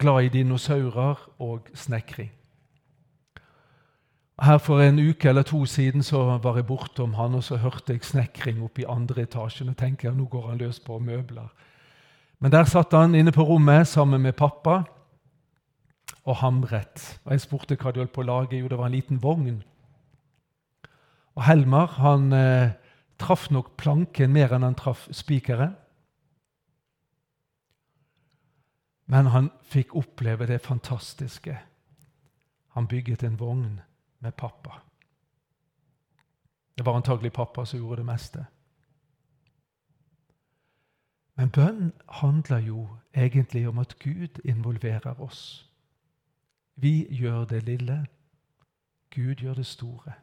Glad 0.02 0.24
i 0.24 0.32
dinosaurer 0.34 1.22
og 1.38 1.70
snekring. 1.78 2.32
Her 4.42 4.58
For 4.58 4.82
en 4.82 4.98
uke 4.98 5.30
eller 5.30 5.46
to 5.46 5.62
siden 5.70 6.02
så 6.02 6.40
var 6.42 6.58
jeg 6.58 6.66
bortom 6.66 7.14
han, 7.14 7.38
og 7.38 7.44
så 7.44 7.62
hørte 7.62 7.94
jeg 7.94 8.02
snekring 8.02 8.66
oppe 8.66 8.82
i 8.82 8.90
andre 8.90 9.22
etasjen. 9.22 9.70
og 9.70 9.78
tenker 9.78 10.10
jeg, 10.10 10.18
nå 10.18 10.26
går 10.26 10.50
han 10.50 10.58
løs 10.58 10.80
på 10.80 10.98
møbler. 10.98 11.54
Men 12.40 12.52
der 12.52 12.66
satt 12.66 12.98
han 12.98 13.14
inne 13.14 13.32
på 13.32 13.46
rommet 13.46 13.88
sammen 13.88 14.22
med 14.22 14.34
pappa 14.34 14.84
og 16.26 16.36
hamret. 16.36 17.20
Og 17.26 17.32
Jeg 17.32 17.42
spurte 17.42 17.78
hva 17.78 17.92
de 17.92 18.00
holdt 18.00 18.14
på 18.14 18.26
å 18.26 18.32
lage. 18.40 18.58
Jo, 18.58 18.68
det 18.68 18.78
var 18.78 18.90
en 18.90 18.98
liten 18.98 19.22
vogn. 19.22 19.62
Og 21.42 21.48
Helmar 21.48 21.96
han 21.98 22.34
eh, 22.38 22.74
traff 23.18 23.48
nok 23.50 23.72
planken 23.82 24.30
mer 24.30 24.52
enn 24.54 24.62
han 24.62 24.76
traff 24.78 25.08
spikeren. 25.10 25.74
Men 29.10 29.32
han 29.34 29.50
fikk 29.66 29.96
oppleve 29.98 30.46
det 30.46 30.60
fantastiske. 30.62 31.58
Han 32.78 32.88
bygget 32.88 33.26
en 33.26 33.40
vogn 33.42 33.82
med 34.22 34.38
pappa. 34.38 34.84
Det 36.78 36.86
var 36.86 37.02
antagelig 37.02 37.34
pappa 37.34 37.66
som 37.66 37.82
gjorde 37.82 38.04
det 38.04 38.10
meste. 38.14 38.46
Men 41.42 41.50
bønn 41.50 41.94
handler 42.22 42.68
jo 42.70 42.88
egentlig 43.18 43.66
om 43.68 43.82
at 43.82 43.98
Gud 43.98 44.46
involverer 44.46 45.18
oss. 45.18 45.72
Vi 46.76 47.08
gjør 47.10 47.46
det 47.50 47.64
lille, 47.64 48.04
Gud 49.10 49.42
gjør 49.42 49.58
det 49.58 49.66
store. 49.66 50.22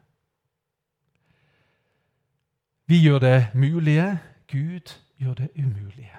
Vi 2.89 3.01
gjør 3.01 3.19
det 3.19 3.51
mulige, 3.53 4.19
Gud 4.51 4.97
gjør 5.17 5.33
det 5.33 5.49
umulige. 5.55 6.17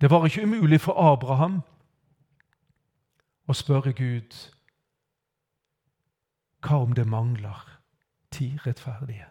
Det 0.00 0.10
var 0.10 0.24
ikke 0.24 0.42
umulig 0.42 0.80
for 0.80 0.94
Abraham 1.12 1.56
å 3.48 3.52
spørre 3.52 3.92
Gud 3.98 4.36
hva 6.62 6.78
om 6.84 6.94
det 6.94 7.06
mangler 7.06 7.66
ti 8.30 8.52
rettferdige? 8.66 9.26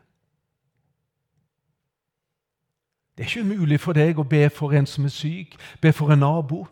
Det 3.16 3.24
er 3.24 3.32
ikke 3.32 3.48
umulig 3.48 3.80
for 3.80 3.96
deg 3.96 4.20
å 4.20 4.28
be 4.28 4.44
for 4.50 4.76
en 4.76 4.86
som 4.86 5.08
er 5.08 5.16
syk, 5.16 5.56
be 5.82 5.94
for 5.96 6.12
en 6.12 6.20
nabo. 6.20 6.66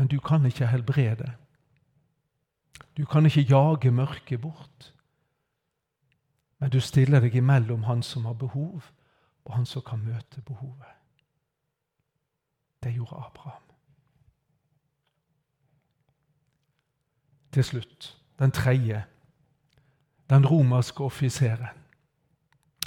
Men 0.00 0.08
du 0.08 0.16
kan 0.20 0.46
ikke 0.46 0.72
helbrede. 0.72 1.34
Du 2.96 3.04
kan 3.04 3.26
ikke 3.26 3.50
jage 3.52 3.92
mørket 3.92 4.40
bort. 4.40 4.94
Men 6.58 6.70
du 6.70 6.80
stiller 6.80 7.20
deg 7.20 7.34
imellom 7.38 7.82
han 7.82 8.02
som 8.02 8.24
har 8.24 8.34
behov, 8.34 8.82
og 9.44 9.54
han 9.54 9.66
som 9.66 9.82
kan 9.82 10.02
møte 10.04 10.42
behovet. 10.46 10.94
Det 12.82 12.92
gjorde 12.94 13.16
Abraham. 13.16 13.62
Til 17.52 17.64
slutt 17.64 18.14
den 18.38 18.50
tredje, 18.50 19.04
den 20.30 20.46
romerske 20.46 21.04
offiseren. 21.04 21.66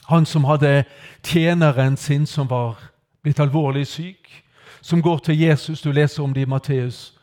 Han 0.07 0.25
som 0.25 0.43
hadde 0.43 0.83
tjeneren 1.23 1.97
sin 1.97 2.25
som 2.25 2.49
var 2.49 2.91
blitt 3.21 3.39
alvorlig 3.39 3.87
syk, 3.87 4.43
som 4.81 5.01
går 5.01 5.17
til 5.17 5.39
Jesus. 5.39 5.81
Du 5.81 5.91
leser 5.91 6.23
om 6.23 6.33
det 6.33 6.41
i 6.41 6.49
Matteus 6.49 7.19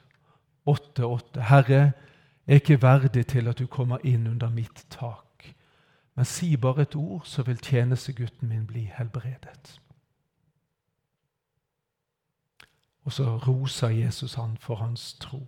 8,8. 0.68 1.40
Herre, 1.40 1.92
jeg 2.46 2.54
er 2.54 2.54
ikke 2.54 2.82
verdig 2.82 3.26
til 3.26 3.48
at 3.48 3.58
du 3.58 3.66
kommer 3.66 3.98
inn 4.04 4.26
under 4.26 4.50
mitt 4.50 4.86
tak. 4.90 5.27
Men 6.18 6.24
si 6.24 6.56
bare 6.56 6.82
et 6.82 6.96
ord, 6.96 7.22
så 7.24 7.42
vil 7.42 7.58
tjenestegutten 7.58 8.48
min 8.48 8.66
bli 8.66 8.90
helbredet. 8.96 9.80
Og 13.04 13.12
så 13.12 13.36
roser 13.36 13.88
Jesus 13.88 14.34
han 14.34 14.56
for 14.56 14.74
hans 14.74 15.14
tro. 15.14 15.46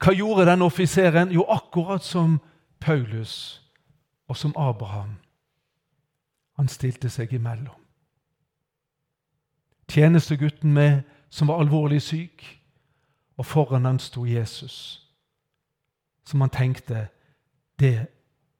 Hva 0.00 0.14
gjorde 0.16 0.46
denne 0.48 0.64
offiseren? 0.64 1.28
Jo, 1.32 1.44
akkurat 1.44 2.02
som 2.02 2.40
Paulus 2.80 3.62
og 4.28 4.36
som 4.36 4.54
Abraham. 4.56 5.10
Han 6.56 6.68
stilte 6.68 7.10
seg 7.10 7.32
imellom. 7.32 7.84
Tjenestegutten 9.88 10.72
med, 10.72 11.02
som 11.28 11.48
var 11.48 11.60
alvorlig 11.60 12.02
syk, 12.02 12.62
og 13.36 13.46
foran 13.46 13.84
han 13.84 13.98
sto 13.98 14.24
Jesus, 14.24 15.06
som 16.24 16.40
han 16.40 16.50
tenkte 16.50 17.08
det 17.80 18.08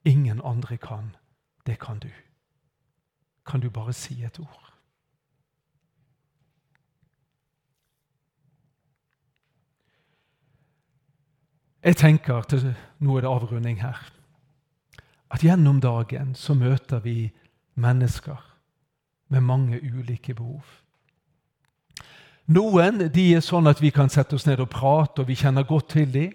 ingen 0.04 0.40
andre 0.44 0.76
kan, 0.76 1.16
det 1.66 1.78
kan 1.78 1.98
du. 1.98 2.10
Kan 3.46 3.60
du 3.60 3.70
bare 3.70 3.92
si 3.92 4.22
et 4.24 4.40
ord? 4.40 4.66
Jeg 11.82 11.96
tenker 11.96 12.42
til 12.42 12.74
Nå 12.98 13.16
er 13.16 13.20
det 13.20 13.30
avrunding 13.30 13.80
her. 13.80 14.12
At 15.30 15.40
gjennom 15.40 15.80
dagen 15.80 16.34
så 16.34 16.54
møter 16.54 17.00
vi 17.00 17.30
mennesker 17.74 18.36
med 19.28 19.40
mange 19.40 19.80
ulike 19.80 20.34
behov. 20.34 20.64
Noen 22.50 23.06
de 23.14 23.24
er 23.36 23.44
sånn 23.44 23.70
at 23.70 23.80
vi 23.80 23.92
kan 23.94 24.10
sette 24.10 24.34
oss 24.34 24.46
ned 24.48 24.60
og 24.60 24.72
prate, 24.72 25.22
og 25.22 25.28
vi 25.28 25.38
kjenner 25.38 25.62
godt 25.62 25.92
til 25.94 26.12
dem. 26.12 26.32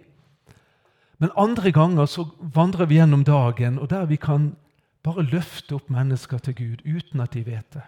Men 1.18 1.32
andre 1.38 1.72
ganger 1.72 2.06
så 2.06 2.28
vandrer 2.40 2.86
vi 2.86 2.96
gjennom 2.96 3.24
dagen, 3.24 3.80
og 3.80 3.90
der 3.90 4.06
vi 4.06 4.16
kan 4.16 4.56
bare 5.04 5.24
løfte 5.24 5.76
opp 5.76 5.90
mennesker 5.90 6.38
til 6.38 6.56
Gud 6.56 6.86
uten 6.86 7.22
at 7.22 7.34
de 7.34 7.46
vet 7.46 7.74
det. 7.74 7.84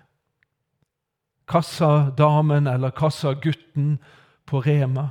Kassadamen 1.48 2.68
eller 2.68 2.90
kassagutten 2.90 3.98
på 4.46 4.60
Rema 4.60 5.10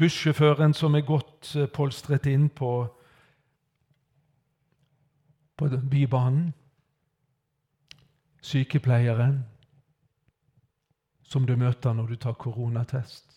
bussjåføren 0.00 0.74
som 0.74 0.94
er 0.94 1.04
godt 1.04 1.54
eh, 1.56 1.68
polstret 1.68 2.26
inn 2.30 2.48
på, 2.48 2.72
på 5.56 5.68
Bybanen. 5.92 6.52
Sykepleieren 8.40 9.42
som 11.22 11.44
du 11.46 11.52
møter 11.60 11.92
når 11.92 12.14
du 12.14 12.16
tar 12.16 12.38
koronatest. 12.40 13.29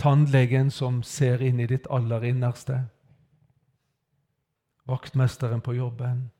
Tannlegen 0.00 0.70
som 0.72 1.02
ser 1.04 1.42
inn 1.44 1.60
i 1.60 1.68
ditt 1.68 1.86
aller 1.92 2.24
innerste. 2.24 2.86
Vaktmesteren 4.88 5.60
på 5.60 5.74
jobben. 5.76 6.30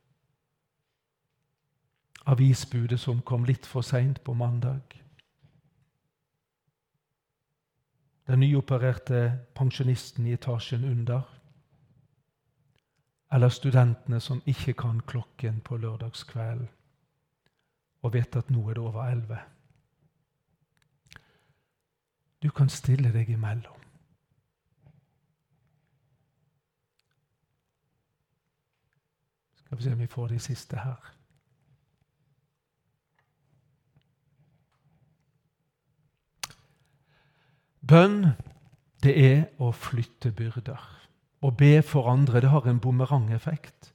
Avisbudet 2.25 3.01
som 3.01 3.21
kom 3.21 3.45
litt 3.45 3.69
for 3.69 3.85
seint 3.85 4.25
på 4.25 4.35
mandag. 4.35 5.01
den 8.31 8.41
nyopererte 8.41 9.39
pensjonisten 9.59 10.27
i 10.27 10.37
etasjen 10.37 10.85
under, 10.85 11.23
eller 13.35 13.51
studentene 13.51 14.21
som 14.23 14.43
ikke 14.47 14.77
kan 14.79 15.01
klokken 15.07 15.59
på 15.67 15.79
lørdagskvelden 15.83 16.69
og 18.01 18.15
vet 18.15 18.37
at 18.39 18.49
nå 18.55 18.63
er 18.71 18.79
det 18.79 18.83
over 18.87 19.03
elleve. 19.11 19.39
Du 22.43 22.51
kan 22.51 22.69
stille 22.69 23.13
deg 23.13 23.29
imellom. 23.31 23.81
Skal 29.55 29.79
vi 29.79 29.83
se 29.83 29.93
om 29.93 29.99
vi 29.99 30.07
får 30.07 30.29
de 30.29 30.39
siste 30.39 30.77
her. 30.77 31.11
Bønn, 37.81 38.33
det 39.03 39.15
er 39.19 39.45
å 39.59 39.73
flytte 39.73 40.33
byrder. 40.33 40.81
Å 41.41 41.51
be 41.51 41.81
for 41.83 42.11
andre 42.13 42.43
det 42.45 42.53
har 42.53 42.67
en 42.69 42.81
bumerangeffekt. 42.81 43.93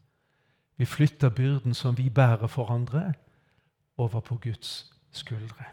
Vi 0.77 0.85
flytter 0.85 1.29
byrden 1.29 1.73
som 1.73 1.97
vi 1.97 2.09
bærer 2.09 2.47
for 2.47 2.71
andre, 2.73 3.13
over 3.97 4.19
på 4.19 4.35
Guds 4.43 4.91
skuldre. 5.11 5.69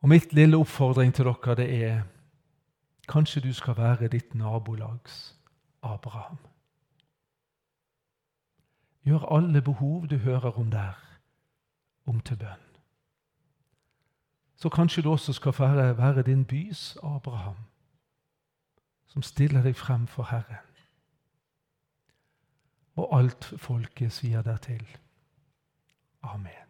Og 0.00 0.08
Mitt 0.08 0.32
lille 0.32 0.56
oppfordring 0.56 1.14
til 1.14 1.24
dere 1.24 1.54
det 1.56 1.68
er 1.84 2.02
kanskje 3.08 3.40
du 3.40 3.52
skal 3.52 3.76
være 3.76 4.08
ditt 4.08 4.34
nabolags 4.34 5.36
Abraham. 5.82 6.38
Gjør 9.04 9.28
alle 9.36 9.62
behov 9.62 10.08
du 10.08 10.16
hører 10.16 10.58
om 10.58 10.70
der, 10.70 10.96
om 12.06 12.20
til 12.20 12.36
bønn 12.36 12.70
så 14.60 14.68
kanskje 14.68 15.02
du 15.02 15.10
også 15.10 15.32
skal 15.32 15.54
være, 15.58 15.98
være 15.98 16.22
din 16.22 16.44
bys 16.44 16.96
Abraham, 17.02 17.56
som 19.06 19.22
stiller 19.22 19.62
deg 19.62 19.76
frem 19.76 20.06
for 20.06 20.22
Herren. 20.22 20.66
Og 22.96 23.18
alt 23.18 23.54
folket 23.56 24.12
sier 24.12 24.42
dertil. 24.42 24.84
Amen. 26.22 26.69